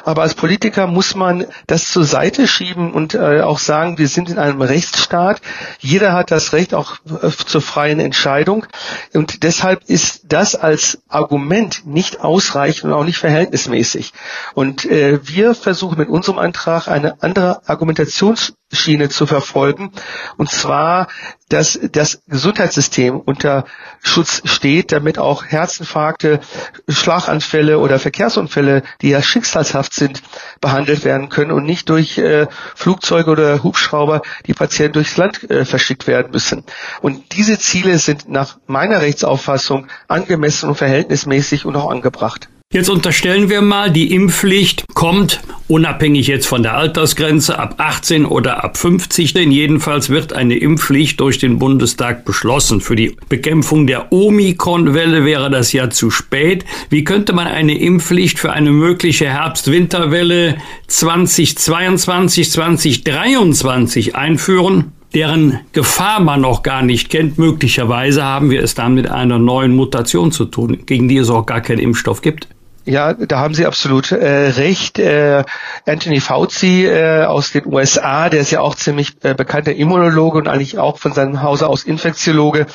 Aber 0.05 0.23
als 0.23 0.35
Politiker 0.35 0.87
muss 0.87 1.17
man 1.17 1.47
das 1.67 1.87
zur 1.87 2.05
Seite 2.05 2.47
schieben 2.47 2.93
und 2.93 3.15
äh, 3.15 3.41
auch 3.41 3.59
sagen, 3.59 3.99
wir 3.99 4.07
sind 4.07 4.31
in 4.31 4.39
einem 4.39 4.63
Rechtsstaat. 4.63 5.41
Jeder 5.81 6.13
hat 6.13 6.31
das 6.31 6.53
Recht 6.53 6.75
auch 6.75 6.99
äh, 7.23 7.29
zur 7.31 7.61
freien 7.61 7.99
Entscheidung. 7.99 8.67
Und 9.15 9.43
deshalb 9.43 9.83
ist 9.89 10.27
das 10.29 10.55
als 10.55 10.99
Argument 11.09 11.87
nicht 11.87 12.21
ausreichend 12.21 12.85
und 12.85 12.93
auch 12.93 13.05
nicht 13.05 13.19
verhältnismäßig. 13.19 14.13
Und 14.55 14.85
äh, 14.85 15.19
wir 15.27 15.57
versuchen 15.57 15.99
mit 15.99 16.09
unserem 16.09 16.39
Antrag 16.39 16.87
eine 16.87 17.21
andere 17.33 17.67
Argumentationsschiene 17.67 19.09
zu 19.09 19.27
verfolgen. 19.27 19.91
Und 20.37 20.51
zwar, 20.51 21.09
dass 21.49 21.79
das 21.93 22.23
Gesundheitssystem 22.27 23.19
unter 23.19 23.65
Schutz 24.03 24.43
steht, 24.45 24.93
damit 24.93 25.19
auch 25.19 25.47
Herzinfarkte, 25.47 26.41
Schlaganfälle 26.89 27.79
oder 27.79 27.99
Verkehrsunfälle, 27.99 28.83
die 29.01 29.11
ja 29.11 29.23
schicksalshaft 29.23 29.95
sind, 29.95 30.23
behandelt 30.61 31.05
werden 31.05 31.29
können 31.31 31.53
und 31.53 31.65
nicht 31.65 31.89
durch 31.89 32.19
äh, 32.19 32.47
Flugzeuge 32.75 33.31
oder 33.31 33.63
Hubschrauber 33.63 34.23
die 34.47 34.55
Patienten 34.55 34.95
durchs 34.95 35.17
Land 35.17 35.51
äh, 35.51 35.65
verschickt 35.65 36.07
werden 36.07 36.33
müssen. 36.33 36.65
Und 37.01 37.35
diese 37.37 37.59
Ziele 37.59 37.99
sind 37.99 38.29
nach 38.29 38.59
meiner 38.67 39.01
Rechtsauffassung 39.01 39.87
angemessen 40.09 40.69
und 40.69 40.77
verhältnismäßig 40.77 41.65
und 41.65 41.77
auch 41.77 41.91
angebracht. 41.91 42.49
Jetzt 42.73 42.89
unterstellen 42.89 43.51
wir 43.51 43.61
mal, 43.61 43.91
die 43.91 44.15
Impfpflicht 44.15 44.87
kommt 45.03 45.41
unabhängig 45.67 46.29
jetzt 46.29 46.47
von 46.47 46.63
der 46.63 46.77
Altersgrenze 46.77 47.59
ab 47.59 47.75
18 47.79 48.25
oder 48.25 48.63
ab 48.63 48.77
50, 48.77 49.33
denn 49.35 49.51
jedenfalls 49.51 50.11
wird 50.11 50.33
eine 50.33 50.57
Impfpflicht 50.57 51.19
durch 51.19 51.39
den 51.39 51.59
Bundestag 51.59 52.25
beschlossen. 52.25 52.81
Für 52.81 52.95
die 52.95 53.17
Bekämpfung 53.29 53.89
der 53.89 54.13
Omikron-Welle 54.13 55.25
wäre 55.25 55.51
das 55.51 55.73
ja 55.73 55.91
zu 55.91 56.13
spät. 56.13 56.65
Wie 56.89 57.03
könnte 57.03 57.33
man 57.33 57.49
eine 57.49 57.77
Impfpflicht 57.81 58.39
für 58.39 58.53
eine 58.53 58.71
mögliche 58.71 59.29
Herbst-Winterwelle 59.29 60.59
2022, 60.87 62.53
2023 62.53 64.15
einführen? 64.15 64.93
deren 65.15 65.59
Gefahr 65.73 66.21
man 66.21 66.41
noch 66.41 66.63
gar 66.63 66.81
nicht 66.81 67.11
kennt. 67.11 67.37
Möglicherweise 67.37 68.25
haben 68.25 68.51
wir 68.51 68.63
es 68.63 68.75
dann 68.75 68.95
mit 68.95 69.11
einer 69.11 69.39
neuen 69.39 69.77
Mutation 69.77 70.33
zu 70.33 70.47
tun, 70.47 70.87
gegen 70.87 71.07
die 71.07 71.19
es 71.19 71.29
auch 71.29 71.45
gar 71.45 71.61
keinen 71.61 71.81
Impfstoff 71.81 72.23
gibt. 72.23 72.49
Ja, 72.85 73.13
da 73.13 73.39
haben 73.39 73.55
Sie 73.55 73.65
absolut 73.65 74.11
äh, 74.11 74.49
recht. 74.49 74.99
Äh, 74.99 75.45
Anthony 75.87 76.19
Fauci 76.19 76.85
äh, 76.85 77.25
aus 77.25 77.53
den 77.53 77.65
USA, 77.67 78.29
der 78.29 78.41
ist 78.41 78.51
ja 78.51 78.61
auch 78.61 78.75
ziemlich 78.75 79.23
äh, 79.23 79.35
bekannter 79.35 79.73
Immunologe 79.73 80.39
und 80.39 80.49
eigentlich 80.49 80.79
auch 80.81 80.99
von 80.99 81.13
seinem 81.13 81.43
Hause 81.43 81.69
aus 81.69 81.85
Infektiologe, 81.85 82.67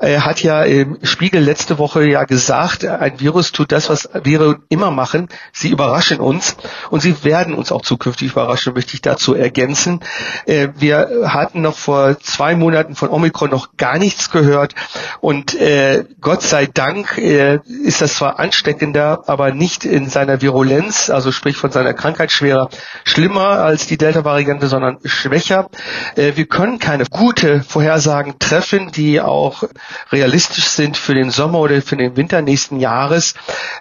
äh, 0.00 0.18
hat 0.18 0.42
ja 0.42 0.62
im 0.62 0.98
Spiegel 1.02 1.42
letzte 1.42 1.78
Woche 1.78 2.04
ja 2.04 2.24
gesagt, 2.24 2.84
ein 2.84 3.18
Virus 3.18 3.50
tut 3.50 3.72
das, 3.72 3.88
was 3.88 4.10
Viren 4.24 4.56
immer 4.68 4.90
machen. 4.90 5.28
Sie 5.54 5.70
überraschen 5.70 6.20
uns 6.20 6.56
und 6.90 7.00
sie 7.00 7.24
werden 7.24 7.54
uns 7.54 7.72
auch 7.72 7.80
zukünftig 7.80 8.32
überraschen, 8.32 8.74
möchte 8.74 8.92
ich 8.92 9.00
dazu 9.00 9.34
ergänzen. 9.34 10.00
Äh, 10.44 10.68
wir 10.76 11.22
hatten 11.28 11.62
noch 11.62 11.76
vor 11.76 12.18
zwei 12.20 12.56
Monaten 12.56 12.94
von 12.94 13.08
Omikron 13.08 13.48
noch 13.48 13.78
gar 13.78 13.96
nichts 13.98 14.30
gehört 14.30 14.74
und 15.22 15.54
äh, 15.54 16.04
Gott 16.20 16.42
sei 16.42 16.66
Dank 16.66 17.16
äh, 17.16 17.60
ist 17.84 18.02
das 18.02 18.16
zwar 18.16 18.38
ansteckender, 18.38 19.24
aber 19.26 19.45
aber 19.46 19.54
nicht 19.54 19.84
in 19.84 20.08
seiner 20.08 20.42
Virulenz, 20.42 21.08
also 21.08 21.30
sprich 21.30 21.56
von 21.56 21.70
seiner 21.70 21.94
Krankheitsschwere, 21.94 22.68
schlimmer 23.04 23.60
als 23.60 23.86
die 23.86 23.96
Delta-Variante, 23.96 24.66
sondern 24.66 24.98
schwächer. 25.04 25.70
Äh, 26.16 26.32
wir 26.34 26.46
können 26.46 26.80
keine 26.80 27.04
gute 27.04 27.62
Vorhersagen 27.62 28.40
treffen, 28.40 28.90
die 28.90 29.20
auch 29.20 29.62
realistisch 30.10 30.64
sind 30.64 30.96
für 30.96 31.14
den 31.14 31.30
Sommer 31.30 31.60
oder 31.60 31.80
für 31.80 31.96
den 31.96 32.16
Winter 32.16 32.42
nächsten 32.42 32.80
Jahres. 32.80 33.34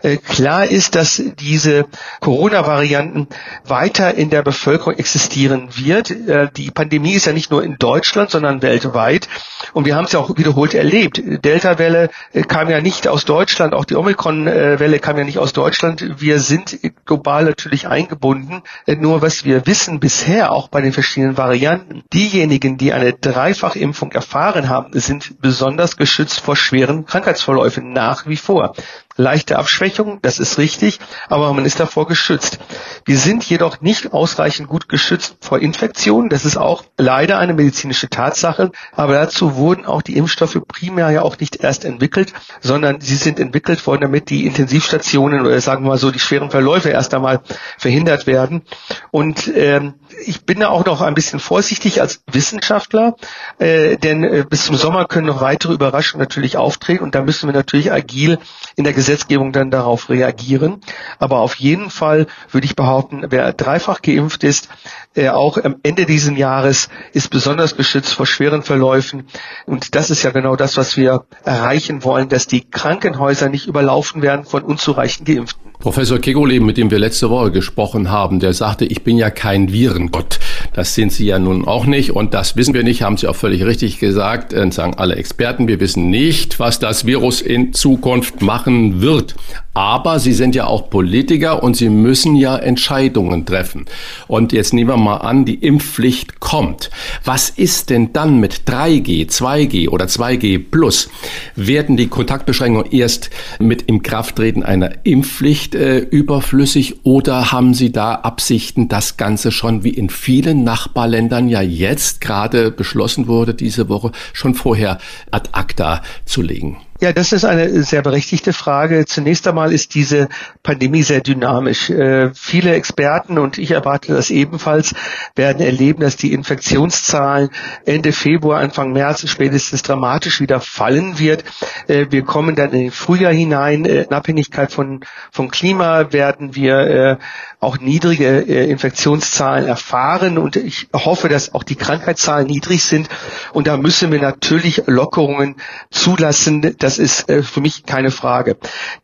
Äh, 0.04 0.18
klar 0.18 0.68
ist, 0.68 0.94
dass 0.94 1.20
diese 1.40 1.86
Corona-Varianten 2.20 3.28
weiter 3.66 4.14
in 4.14 4.30
der 4.30 4.44
Bevölkerung 4.44 4.94
existieren 4.94 5.70
wird. 5.72 6.12
Äh, 6.12 6.50
die 6.56 6.70
Pandemie 6.70 7.14
ist 7.14 7.26
ja 7.26 7.34
nicht 7.34 7.50
nur 7.50 7.64
in 7.64 7.78
Deutschland, 7.80 8.30
sondern 8.30 8.62
weltweit. 8.62 9.28
Und 9.74 9.86
wir 9.86 9.96
haben 9.96 10.06
es 10.06 10.12
ja 10.12 10.20
auch 10.20 10.38
wiederholt 10.38 10.76
erlebt. 10.76 11.20
Delta-Welle 11.26 12.12
kam 12.48 12.70
ja 12.70 12.82
nicht 12.82 13.08
aus 13.08 13.26
Deutschland, 13.26 13.74
auch 13.74 13.86
die 13.86 13.96
Omikron-Welle 13.96 15.00
kam 15.00 15.18
ja 15.18 15.24
nicht 15.24 15.40
aus 15.40 15.55
Deutschland. 15.56 16.22
Wir 16.22 16.40
sind 16.40 16.80
global 17.06 17.46
natürlich 17.46 17.88
eingebunden. 17.88 18.62
Nur 18.88 19.22
was 19.22 19.46
wir 19.46 19.66
wissen 19.66 20.00
bisher, 20.00 20.52
auch 20.52 20.68
bei 20.68 20.82
den 20.82 20.94
verschiedenen 20.94 21.38
Varianten, 21.38 22.04
diejenigen, 22.14 22.78
die 22.78 22.94
eine 22.94 23.14
Dreifachimpfung 23.14 24.12
erfahren 24.12 24.70
haben, 24.70 25.00
sind 25.00 25.42
besonders 25.42 25.98
geschützt 25.98 26.42
vor 26.42 26.56
schweren 26.56 27.06
Krankheitsverläufen 27.06 27.94
nach 27.94 28.28
wie 28.28 28.38
vor 28.38 28.74
leichte 29.18 29.58
Abschwächung, 29.58 30.20
das 30.22 30.40
ist 30.40 30.58
richtig, 30.58 31.00
aber 31.30 31.54
man 31.54 31.66
ist 31.66 31.80
davor 31.80 32.08
geschützt. 32.08 32.60
Wir 33.06 33.18
sind 33.18 33.44
jedoch 33.44 33.82
nicht 33.82 34.14
ausreichend 34.14 34.68
gut 34.68 34.90
geschützt 34.90 35.38
vor 35.42 35.60
Infektionen. 35.60 36.30
Das 36.30 36.44
ist 36.44 36.58
auch 36.58 36.84
leider 36.98 37.38
eine 37.38 37.54
medizinische 37.54 38.10
Tatsache. 38.10 38.72
Aber 38.92 39.14
dazu 39.14 39.56
wurden 39.56 39.86
auch 39.86 40.02
die 40.02 40.18
Impfstoffe 40.18 40.60
primär 40.68 41.12
ja 41.12 41.22
auch 41.22 41.38
nicht 41.40 41.58
erst 41.58 41.86
entwickelt, 41.86 42.34
sondern 42.62 43.00
sie 43.00 43.16
sind 43.16 43.40
entwickelt 43.40 43.86
worden, 43.88 44.02
damit 44.02 44.30
die 44.30 44.46
Intensivstationen 44.46 45.42
oder 45.42 45.60
sagen 45.62 45.86
wir 45.86 45.90
mal 45.90 45.98
so 45.98 46.12
die 46.12 46.20
schweren 46.20 46.52
Verläufe 46.52 46.90
erst 46.90 47.14
einmal 47.14 47.42
verhindert 47.78 48.28
werden. 48.28 48.64
Und 49.12 49.52
ähm, 49.56 49.96
ich 50.26 50.46
bin 50.46 50.60
da 50.60 50.70
auch 50.70 50.86
noch 50.86 51.02
ein 51.02 51.14
bisschen 51.14 51.40
vorsichtig 51.40 52.02
als 52.02 52.24
Wissenschaftler, 52.32 53.16
äh, 53.60 53.98
denn 53.98 54.24
äh, 54.24 54.46
bis 54.48 54.66
zum 54.66 54.76
Sommer 54.76 55.06
können 55.06 55.28
noch 55.28 55.42
weitere 55.42 55.74
Überraschungen 55.74 56.22
natürlich 56.22 56.58
auftreten 56.58 57.04
und 57.04 57.16
da 57.16 57.22
müssen 57.22 57.48
wir 57.48 57.54
natürlich 57.54 57.92
agil 57.92 58.40
in 58.76 58.84
der 58.84 58.94
Gesetzgebung 58.94 59.52
dann 59.52 59.72
darauf 59.72 60.10
reagieren. 60.10 60.82
Aber 61.20 61.40
auf 61.40 61.56
jeden 61.56 61.90
Fall 61.90 62.28
würde 62.52 62.66
ich 62.66 62.76
behaupten, 62.76 63.26
wer 63.30 63.54
dreifach 63.54 64.02
geimpft 64.02 64.44
ist, 64.44 64.70
äh, 65.16 65.30
auch 65.30 65.58
am 65.58 65.78
Ende 65.84 66.06
dieses 66.06 66.38
Jahres 66.38 66.90
ist 67.14 67.30
besonders 67.30 67.76
geschützt 67.76 68.14
vor 68.14 68.26
schweren 68.26 68.62
Verläufen. 68.62 69.24
Und 69.66 69.96
das 69.96 70.10
ist 70.10 70.24
ja 70.24 70.32
genau 70.32 70.56
das, 70.56 70.78
was 70.78 70.98
wir 70.98 71.26
erreichen 71.44 72.04
wollen, 72.04 72.30
dass 72.30 72.48
die 72.48 72.62
Krankenhäuser 72.70 73.50
nicht 73.50 73.68
überlaufen 73.68 74.22
werden 74.22 74.46
von 74.46 74.64
unzureichend 74.64 75.28
Geimpften. 75.28 75.66
Professor 75.80 76.20
Kegole, 76.20 76.60
mit 76.60 76.78
dem 76.78 76.90
wir 76.90 77.00
letzte 77.00 77.30
Woche 77.30 77.52
gesprochen 77.52 78.10
haben, 78.10 78.40
der 78.40 78.54
sagte, 78.54 78.86
ich 78.86 79.04
bin 79.04 79.18
ja 79.18 79.30
kein 79.30 79.72
Virengott. 79.72 80.40
Das 80.74 80.96
sind 80.96 81.12
Sie 81.12 81.26
ja 81.26 81.38
nun 81.38 81.68
auch 81.68 81.86
nicht 81.86 82.12
und 82.12 82.34
das 82.34 82.56
wissen 82.56 82.74
wir 82.74 82.84
nicht, 82.84 83.04
haben 83.04 83.18
Sie 83.18 83.28
auch 83.28 83.36
völlig 83.36 83.64
richtig 83.66 84.00
gesagt, 84.00 84.54
und 84.54 84.74
sagen 84.74 84.96
alle 84.96 85.16
Experten. 85.16 85.68
Wir 85.68 85.80
wissen 85.80 86.10
nicht, 86.10 86.60
was 86.60 86.80
das 86.80 87.06
Virus 87.06 87.42
in 87.42 87.74
Zukunft 87.74 88.42
machen 88.42 89.02
wird. 89.02 89.36
Aber 89.76 90.20
Sie 90.20 90.32
sind 90.32 90.56
ja 90.56 90.68
auch 90.68 90.90
Politiker 90.90 91.62
und 91.62 91.76
Sie 91.76 91.90
müssen 91.90 92.38
ja 92.38 92.56
Entscheidungen 92.56 93.46
treffen. 93.46 93.86
Und 94.28 94.54
jetzt 94.54 94.74
nehmen 94.74 94.90
wir 94.90 94.98
mal 94.98 95.18
an, 95.18 95.44
die 95.44 95.56
Impfpflicht 95.56 96.40
kommt. 96.40 96.90
Was 97.26 97.50
ist 97.50 97.90
denn 97.90 98.14
dann 98.14 98.40
mit 98.40 98.62
3G, 98.66 99.30
2G 99.30 99.90
oder 99.90 100.06
2G 100.06 100.64
plus? 100.72 101.10
Werden 101.58 101.98
die 101.98 102.08
Kontaktbeschränkungen 102.08 102.90
erst 102.90 103.30
mit 103.60 103.84
im 103.84 104.02
Krafttreten 104.02 104.64
einer 104.64 104.92
Impfpflicht 105.04 105.76
äh, 105.76 105.98
überflüssig 105.98 107.04
oder 107.04 107.52
haben 107.52 107.74
Sie 107.74 107.92
da 107.92 108.16
Absichten, 108.16 108.88
das 108.88 109.18
Ganze 109.18 109.52
schon 109.52 109.84
wie 109.84 109.90
in 109.90 110.10
vielen 110.10 110.64
Nachbarländern 110.64 111.50
ja 111.50 111.62
jetzt 111.62 112.22
gerade 112.22 112.72
beschlossen 112.72 113.28
wurde, 113.28 113.54
diese 113.54 113.90
Woche 113.90 114.14
schon 114.32 114.56
vorher 114.56 115.00
ad 115.32 115.50
acta 115.52 116.02
zu 116.24 116.42
legen? 116.42 116.78
Ja, 117.02 117.12
das 117.12 117.34
ist 117.34 117.44
eine 117.44 117.84
sehr 117.84 118.02
berechtigte 118.02 118.54
Frage. 118.54 119.06
Zunächst 119.06 119.46
einmal 119.50 119.74
ist 119.74 119.96
diese 119.96 120.30
Pandemie 120.64 121.04
sehr 121.04 121.20
dynamisch. 121.20 121.90
Äh, 121.90 122.34
viele 122.34 122.74
Experten, 122.74 123.38
und 123.38 123.58
ich 123.58 123.72
erwarte 123.72 124.14
das 124.14 124.30
ebenfalls, 124.30 124.96
werden 125.36 125.62
erleben, 125.62 126.00
dass 126.00 126.16
die 126.16 126.32
Infektionszahlen 126.32 127.50
Ende 127.84 128.14
Februar, 128.14 128.62
Anfang 128.62 128.94
März 128.94 129.28
spätestens 129.30 129.82
dramatisch 129.82 130.40
wieder 130.40 130.62
fallen 130.62 131.20
wird. 131.20 131.44
Äh, 131.88 132.06
wir 132.12 132.24
kommen 132.24 132.56
dann 132.56 132.72
in 132.72 132.84
den 132.84 132.92
Frühjahr 132.92 133.34
hinein. 133.34 133.84
Äh, 133.84 134.04
in 134.04 134.14
Abhängigkeit 134.14 134.72
von, 134.72 135.02
vom 135.34 135.52
Klima 135.52 136.14
werden 136.14 136.56
wir 136.56 136.78
äh, 136.78 137.18
auch 137.60 137.78
niedrige 137.78 138.48
äh, 138.48 138.70
Infektionszahlen 138.70 139.68
erfahren. 139.68 140.38
Und 140.38 140.56
ich 140.56 140.88
hoffe, 140.94 141.28
dass 141.28 141.54
auch 141.54 141.64
die 141.64 141.76
Krankheitszahlen 141.76 142.48
niedrig 142.48 142.84
sind. 142.84 143.10
Und 143.52 143.68
da 143.68 143.76
müssen 143.76 144.14
wir 144.14 144.22
natürlich 144.22 144.84
Lockerungen 144.86 145.58
zulassen 145.92 146.76
das 146.86 147.00
ist 147.00 147.28
äh, 147.30 147.42
für 147.42 147.62
mich 147.62 147.84
keine 147.88 148.12
Frage. 148.12 148.58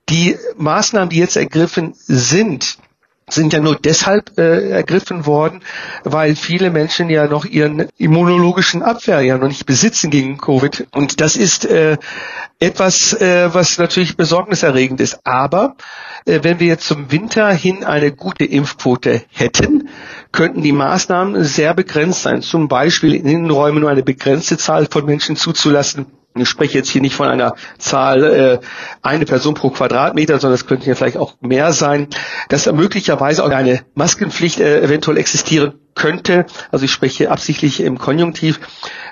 Die 0.08 0.38
Maßnahmen, 0.56 1.10
die 1.10 1.18
jetzt 1.18 1.36
ergriffen 1.36 1.94
sind, 1.96 2.78
sind 3.28 3.54
ja 3.54 3.60
nur 3.60 3.76
deshalb 3.76 4.38
äh, 4.38 4.70
ergriffen 4.70 5.26
worden, 5.26 5.64
weil 6.04 6.36
viele 6.36 6.70
Menschen 6.70 7.10
ja 7.10 7.26
noch 7.26 7.44
ihren 7.44 7.88
immunologischen 7.98 8.84
Abwehr 8.84 9.22
ja 9.22 9.40
noch 9.40 9.48
nicht 9.48 9.66
besitzen 9.66 10.12
gegen 10.12 10.38
Covid. 10.38 10.90
Und 10.92 11.22
das 11.22 11.36
ist 11.36 11.66
äh, 11.66 11.98
etwas, 12.60 13.14
äh, 13.20 13.52
was 13.52 13.80
natürlich 13.80 14.16
besorgniserregend 14.16 15.02
ist. 15.02 15.26
Aber 15.26 15.76
äh, 16.26 16.42
wenn 16.44 16.60
wir 16.60 16.68
jetzt 16.68 16.86
zum 16.86 17.12
Winter 17.12 17.50
hin 17.52 17.84
eine 17.84 18.12
gute 18.12 18.46
Impfquote 18.46 19.24
hätten, 19.32 19.90
könnten 20.32 20.62
die 20.62 20.72
Maßnahmen 20.74 21.44
sehr 21.46 21.74
begrenzt 21.74 22.22
sein. 22.22 22.44
Zum 22.44 22.68
Beispiel 22.68 23.16
in 23.16 23.26
Innenräumen 23.26 23.82
nur 23.82 23.90
eine 23.90 24.04
begrenzte 24.04 24.60
Zahl 24.60 24.86
von 24.92 25.06
Menschen 25.06 25.36
zuzulassen 25.36 26.06
ich 26.36 26.48
spreche 26.48 26.78
jetzt 26.78 26.90
hier 26.90 27.02
nicht 27.02 27.16
von 27.16 27.28
einer 27.28 27.56
Zahl 27.78 28.24
äh, 28.24 28.60
eine 29.02 29.26
Person 29.26 29.54
pro 29.54 29.70
Quadratmeter, 29.70 30.40
sondern 30.40 30.56
es 30.56 30.66
könnten 30.66 30.88
ja 30.88 30.96
vielleicht 30.96 31.18
auch 31.18 31.36
mehr 31.42 31.74
sein, 31.74 32.08
dass 32.50 32.72
möglicherweise 32.72 33.44
auch 33.44 33.50
eine 33.50 33.82
Maskenpflicht 33.96 34.60
äh, 34.60 34.82
eventuell 34.82 35.18
existieren 35.18 35.74
könnte. 35.94 36.46
Also 36.72 36.86
ich 36.86 36.92
spreche 36.92 37.32
absichtlich 37.32 37.82
im 37.82 37.98
Konjunktiv, 37.98 38.60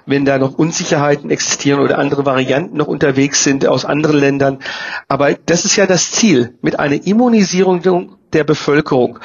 wenn 0.06 0.24
da 0.24 0.38
noch 0.38 0.54
Unsicherheiten 0.54 1.30
existieren 1.30 1.82
oder 1.82 1.98
andere 1.98 2.26
Varianten 2.26 2.78
noch 2.78 2.88
unterwegs 2.88 3.44
sind 3.44 3.68
aus 3.68 3.84
anderen 3.84 4.18
Ländern. 4.18 4.60
Aber 5.08 5.34
das 5.34 5.66
ist 5.66 5.76
ja 5.76 5.86
das 5.86 6.12
Ziel, 6.12 6.58
mit 6.62 6.80
einer 6.80 7.06
Immunisierung 7.06 8.18
der 8.34 8.44
Bevölkerung 8.44 9.20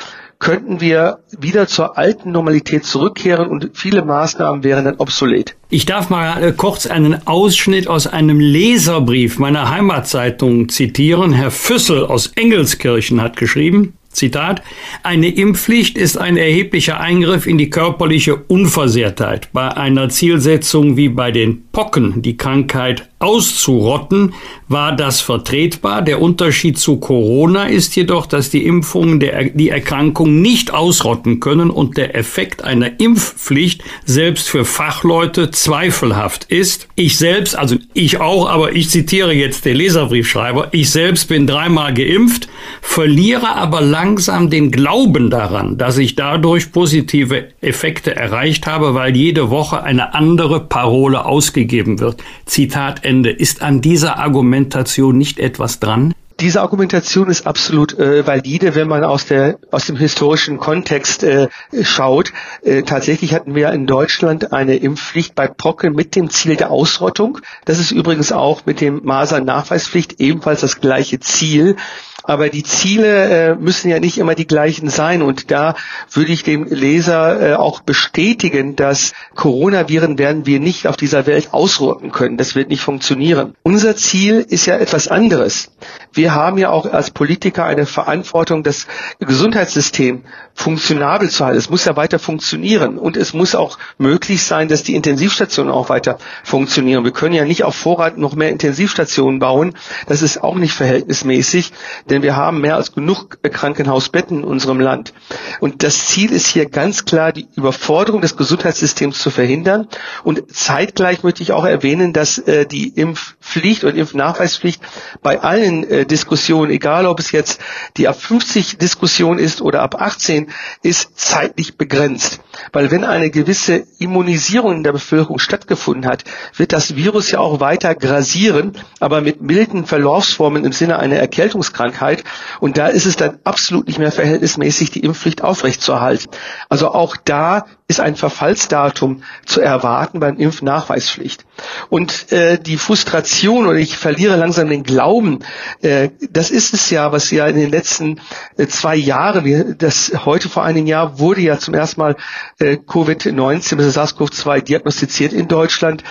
könnten 0.44 0.80
wir 0.80 1.20
wieder 1.38 1.66
zur 1.66 1.96
alten 1.96 2.30
Normalität 2.30 2.84
zurückkehren 2.84 3.48
und 3.48 3.70
viele 3.72 4.04
Maßnahmen 4.04 4.62
wären 4.62 4.84
dann 4.84 4.96
obsolet. 4.96 5.56
Ich 5.70 5.86
darf 5.86 6.10
mal 6.10 6.40
äh, 6.42 6.52
kurz 6.52 6.86
einen 6.86 7.26
Ausschnitt 7.26 7.88
aus 7.88 8.06
einem 8.06 8.38
Leserbrief 8.38 9.38
meiner 9.38 9.70
Heimatzeitung 9.70 10.68
zitieren. 10.68 11.32
Herr 11.32 11.50
Füssel 11.50 12.04
aus 12.04 12.28
Engelskirchen 12.36 13.22
hat 13.22 13.38
geschrieben, 13.38 13.94
Zitat, 14.10 14.62
eine 15.02 15.28
Impfpflicht 15.28 15.96
ist 15.96 16.18
ein 16.18 16.36
erheblicher 16.36 17.00
Eingriff 17.00 17.46
in 17.46 17.58
die 17.58 17.70
körperliche 17.70 18.36
Unversehrtheit. 18.36 19.48
Bei 19.52 19.76
einer 19.76 20.10
Zielsetzung 20.10 20.96
wie 20.98 21.08
bei 21.08 21.32
den 21.32 21.63
Pocken, 21.74 22.22
die 22.22 22.38
Krankheit 22.38 23.10
auszurotten, 23.18 24.34
war 24.68 24.94
das 24.94 25.20
vertretbar. 25.20 26.02
Der 26.02 26.22
Unterschied 26.22 26.78
zu 26.78 26.98
Corona 26.98 27.64
ist 27.64 27.96
jedoch, 27.96 28.26
dass 28.26 28.50
die 28.50 28.64
Impfungen 28.64 29.18
der, 29.18 29.44
die 29.50 29.70
Erkrankung 29.70 30.40
nicht 30.40 30.72
ausrotten 30.72 31.40
können 31.40 31.70
und 31.70 31.96
der 31.96 32.14
Effekt 32.16 32.62
einer 32.64 33.00
Impfpflicht 33.00 33.82
selbst 34.04 34.48
für 34.48 34.64
Fachleute 34.64 35.50
zweifelhaft 35.50 36.44
ist. 36.44 36.88
Ich 36.94 37.18
selbst, 37.18 37.58
also 37.58 37.76
ich 37.92 38.20
auch, 38.20 38.48
aber 38.48 38.72
ich 38.72 38.88
zitiere 38.90 39.32
jetzt 39.32 39.64
den 39.64 39.76
Leserbriefschreiber, 39.76 40.68
ich 40.70 40.90
selbst 40.90 41.28
bin 41.28 41.46
dreimal 41.46 41.92
geimpft, 41.92 42.48
verliere 42.80 43.56
aber 43.56 43.80
langsam 43.80 44.48
den 44.48 44.70
Glauben 44.70 45.28
daran, 45.28 45.76
dass 45.76 45.98
ich 45.98 46.14
dadurch 46.14 46.72
positive 46.72 47.48
Effekte 47.60 48.14
erreicht 48.14 48.66
habe, 48.66 48.94
weil 48.94 49.16
jede 49.16 49.50
Woche 49.50 49.82
eine 49.82 50.14
andere 50.14 50.60
Parole 50.60 51.24
ausgegeben 51.24 51.63
wird. 52.00 52.22
Zitat 52.46 53.04
Ende. 53.04 53.30
Ist 53.30 53.62
an 53.62 53.80
dieser 53.80 54.18
Argumentation 54.18 55.16
nicht 55.18 55.38
etwas 55.38 55.80
dran? 55.80 56.14
Diese 56.40 56.62
Argumentation 56.62 57.30
ist 57.30 57.46
absolut 57.46 57.96
äh, 57.96 58.26
valide, 58.26 58.74
wenn 58.74 58.88
man 58.88 59.04
aus, 59.04 59.26
der, 59.26 59.58
aus 59.70 59.86
dem 59.86 59.96
historischen 59.96 60.58
Kontext 60.58 61.22
äh, 61.22 61.48
schaut. 61.82 62.32
Äh, 62.62 62.82
tatsächlich 62.82 63.34
hatten 63.34 63.54
wir 63.54 63.70
in 63.70 63.86
Deutschland 63.86 64.52
eine 64.52 64.76
Impfpflicht 64.76 65.36
bei 65.36 65.46
Pocken 65.46 65.94
mit 65.94 66.16
dem 66.16 66.30
Ziel 66.30 66.56
der 66.56 66.72
Ausrottung. 66.72 67.38
Das 67.66 67.78
ist 67.78 67.92
übrigens 67.92 68.32
auch 68.32 68.66
mit 68.66 68.80
dem 68.80 69.02
Masern-Nachweispflicht 69.04 70.20
ebenfalls 70.20 70.62
das 70.62 70.80
gleiche 70.80 71.20
Ziel. 71.20 71.76
Aber 72.26 72.48
die 72.48 72.62
Ziele 72.62 73.50
äh, 73.50 73.54
müssen 73.54 73.90
ja 73.90 74.00
nicht 74.00 74.16
immer 74.16 74.34
die 74.34 74.46
gleichen 74.46 74.88
sein. 74.88 75.20
Und 75.20 75.50
da 75.50 75.74
würde 76.10 76.32
ich 76.32 76.42
dem 76.42 76.64
Leser 76.64 77.50
äh, 77.50 77.54
auch 77.54 77.82
bestätigen, 77.82 78.76
dass 78.76 79.12
Coronaviren 79.34 80.16
werden 80.18 80.46
wir 80.46 80.58
nicht 80.58 80.86
auf 80.86 80.96
dieser 80.96 81.26
Welt 81.26 81.52
ausrotten 81.52 82.12
können. 82.12 82.38
Das 82.38 82.54
wird 82.54 82.70
nicht 82.70 82.80
funktionieren. 82.80 83.54
Unser 83.62 83.94
Ziel 83.94 84.44
ist 84.48 84.64
ja 84.64 84.76
etwas 84.76 85.08
anderes. 85.08 85.70
Wir 86.14 86.34
haben 86.34 86.56
ja 86.56 86.70
auch 86.70 86.86
als 86.86 87.10
Politiker 87.10 87.64
eine 87.64 87.84
Verantwortung, 87.84 88.62
das 88.62 88.86
Gesundheitssystem 89.20 90.22
funktionabel 90.54 91.28
zu 91.28 91.44
halten. 91.44 91.58
Es 91.58 91.68
muss 91.68 91.84
ja 91.84 91.96
weiter 91.96 92.18
funktionieren. 92.18 92.96
Und 92.96 93.18
es 93.18 93.34
muss 93.34 93.54
auch 93.54 93.76
möglich 93.98 94.44
sein, 94.44 94.68
dass 94.68 94.82
die 94.82 94.94
Intensivstationen 94.94 95.72
auch 95.72 95.90
weiter 95.90 96.18
funktionieren. 96.42 97.04
Wir 97.04 97.12
können 97.12 97.34
ja 97.34 97.44
nicht 97.44 97.64
auf 97.64 97.74
Vorrat 97.74 98.16
noch 98.16 98.34
mehr 98.34 98.50
Intensivstationen 98.50 99.40
bauen. 99.40 99.74
Das 100.06 100.22
ist 100.22 100.42
auch 100.42 100.54
nicht 100.54 100.72
verhältnismäßig 100.72 101.72
denn 102.14 102.22
wir 102.22 102.36
haben 102.36 102.60
mehr 102.60 102.76
als 102.76 102.92
genug 102.92 103.38
Krankenhausbetten 103.42 104.38
in 104.38 104.44
unserem 104.44 104.78
Land. 104.78 105.12
Und 105.58 105.82
das 105.82 106.06
Ziel 106.06 106.30
ist 106.30 106.46
hier 106.46 106.66
ganz 106.66 107.04
klar, 107.04 107.32
die 107.32 107.48
Überforderung 107.56 108.20
des 108.20 108.36
Gesundheitssystems 108.36 109.18
zu 109.18 109.30
verhindern. 109.30 109.88
Und 110.22 110.54
zeitgleich 110.54 111.24
möchte 111.24 111.42
ich 111.42 111.50
auch 111.52 111.64
erwähnen, 111.64 112.12
dass 112.12 112.38
äh, 112.38 112.66
die 112.66 112.88
Impfpflicht 112.88 113.82
und 113.82 113.96
Impfnachweispflicht 113.96 114.80
bei 115.22 115.40
allen 115.40 115.82
äh, 115.84 116.06
Diskussionen, 116.06 116.70
egal 116.70 117.06
ob 117.06 117.18
es 117.18 117.32
jetzt 117.32 117.60
die 117.96 118.06
ab 118.06 118.20
50 118.20 118.78
Diskussion 118.78 119.38
ist 119.38 119.60
oder 119.60 119.82
ab 119.82 120.00
18, 120.00 120.52
ist 120.82 121.18
zeitlich 121.18 121.76
begrenzt. 121.76 122.40
Weil 122.72 122.92
wenn 122.92 123.02
eine 123.02 123.30
gewisse 123.30 123.84
Immunisierung 123.98 124.76
in 124.76 124.84
der 124.84 124.92
Bevölkerung 124.92 125.40
stattgefunden 125.40 126.06
hat, 126.06 126.22
wird 126.56 126.72
das 126.72 126.94
Virus 126.94 127.32
ja 127.32 127.40
auch 127.40 127.58
weiter 127.58 127.96
grasieren, 127.96 128.74
aber 129.00 129.20
mit 129.20 129.42
milden 129.42 129.84
Verlaufsformen 129.84 130.64
im 130.64 130.72
Sinne 130.72 131.00
einer 131.00 131.16
Erkältungskrankheit 131.16 132.03
Sterblichkeit. 132.04 132.24
Und 132.60 132.78
da 132.78 132.88
ist 132.88 133.06
es 133.06 133.16
dann 133.16 133.38
absolut 133.44 133.86
nicht 133.86 133.98
mehr 133.98 134.12
verhältnismäßig, 134.12 134.90
die 134.90 135.00
Impfpflicht 135.00 135.42
aufrechtzuerhalten. 135.42 136.30
Also 136.68 136.88
auch 136.88 137.16
da 137.16 137.66
ist 137.86 138.00
ein 138.00 138.16
Verfallsdatum 138.16 139.22
zu 139.44 139.60
erwarten 139.60 140.18
beim 140.18 140.38
Impfnachweispflicht. 140.38 141.44
Und 141.90 142.32
äh, 142.32 142.58
die 142.58 142.78
Frustration 142.78 143.66
oder 143.66 143.78
ich 143.78 143.96
verliere 143.96 144.36
langsam 144.36 144.68
den 144.68 144.84
Glauben, 144.84 145.40
äh, 145.82 146.08
das 146.30 146.50
ist 146.50 146.72
es 146.72 146.88
ja, 146.90 147.12
was 147.12 147.30
ja 147.30 147.46
in 147.46 147.56
den 147.56 147.70
letzten 147.70 148.20
äh, 148.56 148.66
zwei 148.66 148.96
Jahren, 148.96 149.44
wir, 149.44 149.74
das 149.74 150.12
heute 150.24 150.48
vor 150.48 150.64
einem 150.64 150.86
Jahr 150.86 151.18
wurde 151.18 151.42
ja 151.42 151.58
zum 151.58 151.74
ersten 151.74 152.00
Mal 152.00 152.16
äh, 152.58 152.76
Covid-19, 152.76 153.76
also 153.76 154.00
SARS-CoV-2 154.00 154.62
diagnostiziert 154.62 155.32
in 155.34 155.46
Deutschland. 155.46 156.02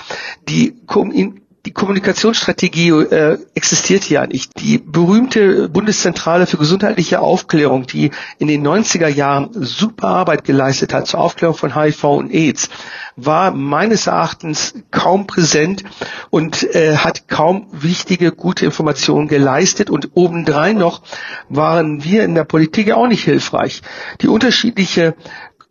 Die 0.47 0.75
die 1.65 1.71
Kommunikationsstrategie 1.71 2.89
äh, 2.89 3.37
existiert 3.55 4.09
ja 4.09 4.27
nicht. 4.27 4.51
Die 4.59 4.77
berühmte 4.79 5.69
Bundeszentrale 5.69 6.45
für 6.45 6.57
gesundheitliche 6.57 7.21
Aufklärung, 7.21 7.87
die 7.87 8.11
in 8.37 8.49
den 8.49 8.67
90er 8.67 9.07
Jahren 9.07 9.49
super 9.53 10.09
Arbeit 10.09 10.43
geleistet 10.43 10.93
hat 10.93 11.07
zur 11.07 11.21
Aufklärung 11.21 11.55
von 11.55 11.73
HIV 11.73 12.03
und 12.03 12.33
AIDS, 12.33 12.69
war 13.15 13.51
meines 13.51 14.07
Erachtens 14.07 14.73
kaum 14.91 15.25
präsent 15.25 15.85
und 16.31 16.63
äh, 16.75 16.97
hat 16.97 17.29
kaum 17.29 17.67
wichtige, 17.71 18.33
gute 18.33 18.65
Informationen 18.65 19.29
geleistet. 19.29 19.89
Und 19.89 20.09
obendrein 20.15 20.77
noch 20.77 21.01
waren 21.47 22.03
wir 22.03 22.25
in 22.25 22.35
der 22.35 22.43
Politik 22.43 22.91
auch 22.91 23.07
nicht 23.07 23.23
hilfreich. 23.23 23.81
Die 24.21 24.27
unterschiedliche 24.27 25.15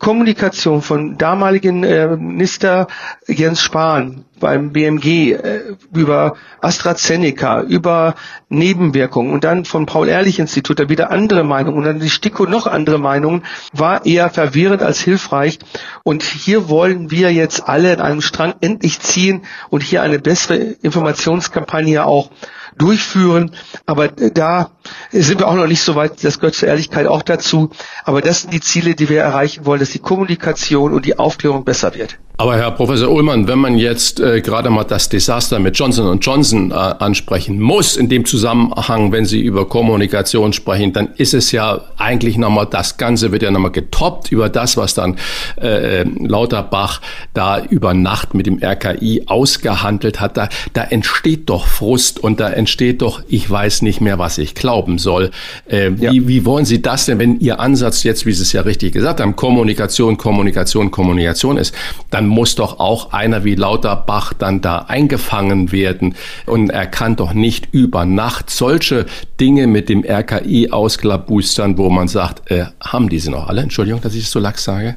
Kommunikation 0.03 0.83
von 0.83 1.17
damaligen 1.17 1.85
äh, 1.85 2.17
Minister 2.17 2.89
Jens 3.29 3.63
Spahn 3.63 4.25
beim 4.41 4.73
BMG 4.73 5.31
äh, 5.35 5.61
über 5.95 6.35
AstraZeneca, 6.61 7.63
über 7.63 8.17
Nebenwirkungen 8.49 9.33
und 9.33 9.45
dann 9.45 9.65
vom 9.65 9.87
Paul-Ehrlich-Institut 9.87 10.81
da 10.81 10.89
wieder 10.89 11.13
andere 11.13 11.45
Meinungen 11.45 11.79
und 11.79 11.85
dann 11.85 12.01
die 12.01 12.11
STIKO 12.11 12.47
noch 12.47 12.67
andere 12.67 12.99
Meinungen, 12.99 13.45
war 13.73 14.05
eher 14.05 14.29
verwirrend 14.29 14.83
als 14.83 14.99
hilfreich. 14.99 15.61
Und 16.03 16.25
hier 16.25 16.69
wollen 16.69 17.13
wir 17.13 17.33
jetzt 17.33 17.69
alle 17.69 17.93
in 17.93 18.01
einem 18.01 18.23
Strang 18.23 18.55
endlich 18.61 18.99
ziehen 18.99 19.43
und 19.71 19.85
hier 19.85 20.03
eine 20.03 20.19
bessere 20.19 20.57
Informationskampagne 20.57 22.05
auch 22.05 22.33
durchführen. 22.79 23.53
Aber 23.87 24.09
da 24.09 24.71
sind 25.11 25.41
wir 25.41 25.49
auch 25.49 25.55
noch 25.55 25.67
nicht 25.67 25.83
so 25.83 25.95
weit. 25.95 26.23
Das 26.25 26.39
gehört 26.39 26.55
zur 26.55 26.69
Ehrlichkeit 26.69 27.07
auch 27.07 27.23
dazu. 27.23 27.71
Aber 28.05 28.21
das 28.21 28.43
sind 28.43 28.53
die 28.53 28.61
Ziele, 28.61 28.95
die 28.95 29.09
wir 29.09 29.21
erreichen 29.23 29.67
wollen, 29.67 29.81
dass 29.81 29.91
die 29.91 29.99
Kommunikation 29.99 30.93
und 30.93 31.05
die 31.07 31.19
Aufklärung 31.19 31.65
besser 31.65 31.95
wird. 31.95 32.19
Aber 32.43 32.57
Herr 32.57 32.73
Professor 32.73 33.09
Ullmann, 33.09 33.47
wenn 33.47 33.61
man 33.61 33.79
jetzt 33.79 34.19
äh, 34.19 34.41
gerade 34.41 34.69
mal 34.69 34.83
das 34.83 35.09
Desaster 35.09 35.61
mit 35.61 35.79
Johnson 35.79 36.19
Johnson 36.19 36.73
äh, 36.73 36.75
ansprechen 36.75 37.61
muss 37.61 37.97
in 37.97 38.09
dem 38.09 38.25
Zusammenhang, 38.25 39.13
wenn 39.13 39.27
Sie 39.27 39.41
über 39.41 39.69
Kommunikation 39.69 40.53
sprechen, 40.53 40.93
dann 40.93 41.11
ist 41.19 41.35
es 41.35 41.53
ja 41.53 41.83
eigentlich 41.99 42.39
nochmal, 42.39 42.67
das 42.69 42.97
Ganze 42.97 43.31
wird 43.31 43.45
ja 43.45 43.53
nochmal 43.53 43.71
getoppt 43.71 44.33
über 44.33 44.49
das, 44.49 44.77
was 44.77 44.95
dann 44.95 45.19
äh, 45.55 46.03
Lauterbach 46.03 47.01
da 47.33 47.63
über 47.63 47.95
Nacht 47.95 48.35
mit 48.35 48.47
dem 48.47 48.59
RKI 48.61 49.23
ausgehandelt 49.27 50.19
hat. 50.19 50.37
Da, 50.37 50.49
da 50.73 50.83
entsteht 50.83 51.49
doch 51.49 51.69
Frust 51.69 52.19
und 52.19 52.41
da 52.41 52.51
entsteht 52.51 53.03
doch, 53.03 53.23
ich 53.29 53.49
weiß 53.49 53.83
nicht 53.83 54.01
mehr, 54.01 54.19
was 54.19 54.39
ich 54.39 54.57
glauben 54.57 54.99
soll. 54.99 55.31
Äh, 55.69 55.93
wie, 55.95 56.05
ja. 56.07 56.11
wie 56.13 56.45
wollen 56.45 56.65
Sie 56.65 56.83
das 56.83 57.07
denn, 57.07 57.21
wenn 57.21 57.39
Ihr 57.39 57.61
Ansatz 57.61 58.03
jetzt, 58.03 58.27
wie 58.27 58.33
Sie 58.33 58.43
es 58.43 58.53
ja 58.53 58.63
richtig 58.63 58.95
gesagt 58.95 59.21
haben, 59.21 59.37
Kommunikation, 59.37 60.17
Kommunikation, 60.17 60.91
Kommunikation 60.91 61.57
ist, 61.57 61.73
dann 62.11 62.32
muss 62.33 62.55
doch 62.55 62.81
auch 62.81 63.13
einer 63.13 63.45
wie 63.45 63.55
Lauterbach 63.55 64.33
dann 64.33 64.61
da 64.61 64.79
eingefangen 64.89 65.71
werden. 65.71 66.15
Und 66.47 66.71
er 66.71 66.87
kann 66.87 67.17
doch 67.17 67.35
nicht 67.35 67.69
über 67.73 68.05
Nacht 68.05 68.51
solche 68.51 69.07
Dinge 69.41 69.67
mit 69.67 69.89
dem 69.89 70.05
RKI 70.05 70.71
ausklabustern, 70.71 71.79
wo 71.79 71.91
man 71.91 72.09
sagt, 72.09 72.51
äh, 72.51 72.65
haben 72.81 73.09
diese 73.09 73.31
noch 73.31 73.49
alle? 73.49 73.63
Entschuldigung, 73.63 74.01
dass 74.01 74.15
ich 74.15 74.25
es 74.25 74.31
so 74.31 74.41
lax 74.41 74.65
sage. 74.65 74.97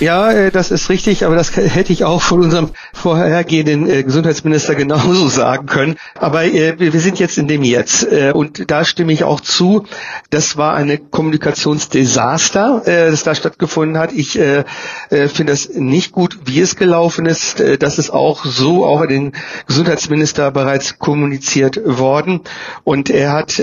Ja, 0.00 0.32
äh, 0.32 0.50
das 0.50 0.72
ist 0.72 0.88
richtig, 0.88 1.24
aber 1.24 1.36
das 1.36 1.54
hätte 1.56 1.92
ich 1.92 2.04
auch 2.04 2.20
von 2.20 2.42
unserem 2.42 2.70
vorhergehenden 2.92 3.88
äh, 3.88 4.02
Gesundheitsminister 4.02 4.74
genauso 4.74 5.28
sagen 5.28 5.66
können. 5.66 5.96
Aber 6.16 6.44
äh, 6.44 6.74
wir 6.78 7.00
sind 7.00 7.20
jetzt 7.20 7.38
in 7.38 7.46
dem 7.46 7.62
Jetzt 7.62 8.04
und 8.34 8.70
da 8.70 8.84
stimme 8.84 9.12
ich 9.12 9.24
auch 9.24 9.40
zu. 9.40 9.84
Das 10.30 10.56
war 10.56 10.74
eine 10.74 10.98
Kommunikationsdesaster, 10.98 12.82
das 12.84 13.22
da 13.22 13.34
stattgefunden 13.34 13.98
hat. 13.98 14.12
Ich 14.12 14.32
finde 14.32 15.44
das 15.46 15.68
nicht 15.70 16.12
gut, 16.12 16.38
wie 16.44 16.60
es 16.60 16.76
gelaufen 16.76 17.26
ist. 17.26 17.62
Das 17.78 17.98
ist 17.98 18.10
auch 18.10 18.44
so 18.44 18.84
auch 18.84 19.00
an 19.00 19.08
den 19.08 19.32
Gesundheitsminister 19.66 20.50
bereits 20.50 20.98
kommuniziert 20.98 21.80
worden 21.84 22.40
und 22.84 23.10
er 23.10 23.32
hat 23.32 23.58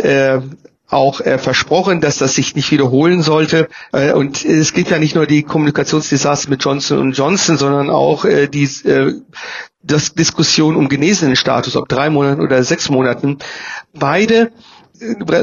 auch 0.91 1.21
äh, 1.21 1.37
versprochen, 1.37 2.01
dass 2.01 2.17
das 2.17 2.35
sich 2.35 2.55
nicht 2.55 2.69
wiederholen 2.71 3.21
sollte. 3.21 3.69
Äh, 3.93 4.11
und 4.11 4.45
es 4.45 4.73
gibt 4.73 4.91
ja 4.91 4.99
nicht 4.99 5.15
nur 5.15 5.25
die 5.25 5.43
Kommunikationsdesaster 5.43 6.49
mit 6.49 6.63
Johnson 6.63 7.13
Johnson, 7.13 7.57
sondern 7.57 7.89
auch 7.89 8.25
äh, 8.25 8.47
die 8.47 8.65
äh, 8.87 9.13
das 9.83 10.13
Diskussion 10.13 10.75
um 10.75 10.89
genesenen 10.89 11.35
Status, 11.35 11.75
ob 11.75 11.89
drei 11.89 12.09
Monaten 12.09 12.41
oder 12.41 12.63
sechs 12.63 12.89
Monaten. 12.89 13.39
Beide 13.93 14.51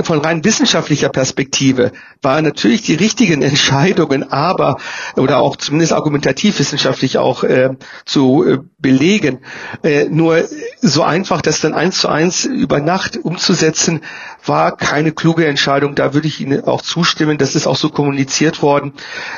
von 0.04 0.20
rein 0.20 0.44
wissenschaftlicher 0.44 1.08
Perspektive 1.08 1.92
waren 2.22 2.44
natürlich 2.44 2.82
die 2.82 2.94
richtigen 2.94 3.42
Entscheidungen, 3.48 4.30
aber 4.30 4.78
oder 5.16 5.38
auch 5.38 5.56
zumindest 5.56 5.92
argumentativ 5.92 6.58
wissenschaftlich 6.58 7.18
auch 7.18 7.42
äh, 7.42 7.70
zu 8.04 8.44
äh, 8.44 8.58
belegen. 8.78 9.40
Äh, 9.82 10.04
nur 10.04 10.44
so 10.80 11.02
einfach, 11.02 11.42
das 11.42 11.60
dann 11.60 11.74
eins 11.74 11.98
zu 11.98 12.08
eins 12.08 12.44
über 12.44 12.80
Nacht 12.80 13.16
umzusetzen, 13.16 14.02
war 14.48 14.76
keine 14.76 15.12
kluge 15.12 15.46
Entscheidung. 15.46 15.94
Da 15.94 16.14
würde 16.14 16.26
ich 16.28 16.40
Ihnen 16.40 16.64
auch 16.64 16.82
zustimmen. 16.82 17.38
Das 17.38 17.54
ist 17.54 17.66
auch 17.66 17.76
so 17.76 17.90
kommuniziert 17.90 18.62
worden. 18.62 18.92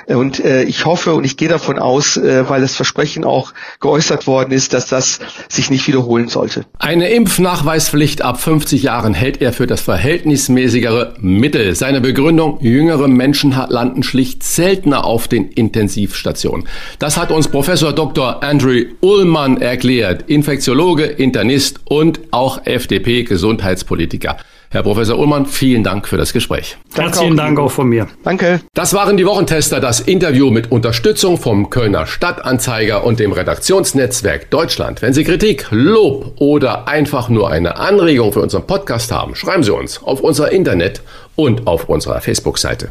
Und 0.07 0.40
äh, 0.40 0.62
ich 0.62 0.85
hoffe 0.87 1.14
und 1.14 1.25
ich 1.25 1.37
gehe 1.37 1.49
davon 1.49 1.79
aus, 1.79 2.16
äh, 2.16 2.49
weil 2.49 2.61
das 2.61 2.77
Versprechen 2.77 3.25
auch 3.25 3.53
geäußert 3.81 4.27
worden 4.27 4.53
ist, 4.53 4.73
dass 4.73 4.87
das 4.87 5.20
sich 5.49 5.70
nicht 5.70 5.87
wiederholen 5.87 6.29
sollte. 6.29 6.64
Eine 6.79 7.11
Impfnachweispflicht 7.11 8.23
ab 8.23 8.40
50 8.40 8.83
Jahren 8.83 9.14
hält 9.14 9.40
er 9.42 9.53
für 9.53 9.66
das 9.66 9.81
verhältnismäßigere 9.81 11.14
Mittel. 11.20 11.75
Seine 11.75 12.01
Begründung, 12.01 12.59
jüngere 12.61 13.09
Menschen 13.09 13.55
landen 13.68 14.03
schlicht 14.03 14.42
seltener 14.42 15.05
auf 15.05 15.29
den 15.29 15.49
Intensivstationen. 15.49 16.68
Das 16.99 17.16
hat 17.16 17.31
uns 17.31 17.49
Professor 17.49 17.92
Dr. 17.92 18.42
Andrew 18.42 18.85
Ullmann 19.01 19.61
erklärt, 19.61 20.29
Infektiologe, 20.29 21.05
Internist 21.05 21.81
und 21.85 22.20
auch 22.31 22.64
FDP-Gesundheitspolitiker. 22.64 24.37
Herr 24.73 24.85
Professor 24.85 25.19
Ullmann, 25.19 25.47
vielen 25.47 25.83
Dank 25.83 26.07
für 26.07 26.17
das 26.17 26.33
Gespräch. 26.33 26.79
Herzlichen 26.95 27.37
Dank 27.37 27.59
auch 27.59 27.73
von 27.73 27.89
mir. 27.89 28.07
Danke. 28.23 28.61
Das 28.73 28.95
waren 28.95 29.17
die 29.17 29.27
Wochentester, 29.27 29.81
das 29.81 29.99
Interview 29.99 30.51
mit 30.53 30.71
Unterstützung 30.71 31.39
vom 31.39 31.71
Kölner 31.71 32.07
Stadtanzeiger 32.07 33.03
und 33.03 33.19
dem 33.19 33.33
Redaktionsnetzwerk 33.33 34.49
Deutschland. 34.51 35.03
Wenn 35.03 35.13
Sie 35.13 35.25
Kritik, 35.25 35.67
Lob 35.73 36.35
oder 36.37 36.87
einfach 36.87 37.29
nur 37.29 37.51
eine 37.51 37.79
Anregung 37.79 38.33
für 38.33 38.43
unseren 38.43 38.65
Podcast 38.65 39.11
haben, 39.11 39.35
schreiben 39.35 39.65
Sie 39.65 39.75
uns 39.75 40.05
auf 40.05 40.21
unser 40.21 40.53
Internet 40.53 41.03
und 41.35 41.67
auf 41.67 41.89
unserer 41.89 42.21
Facebook-Seite. 42.21 42.91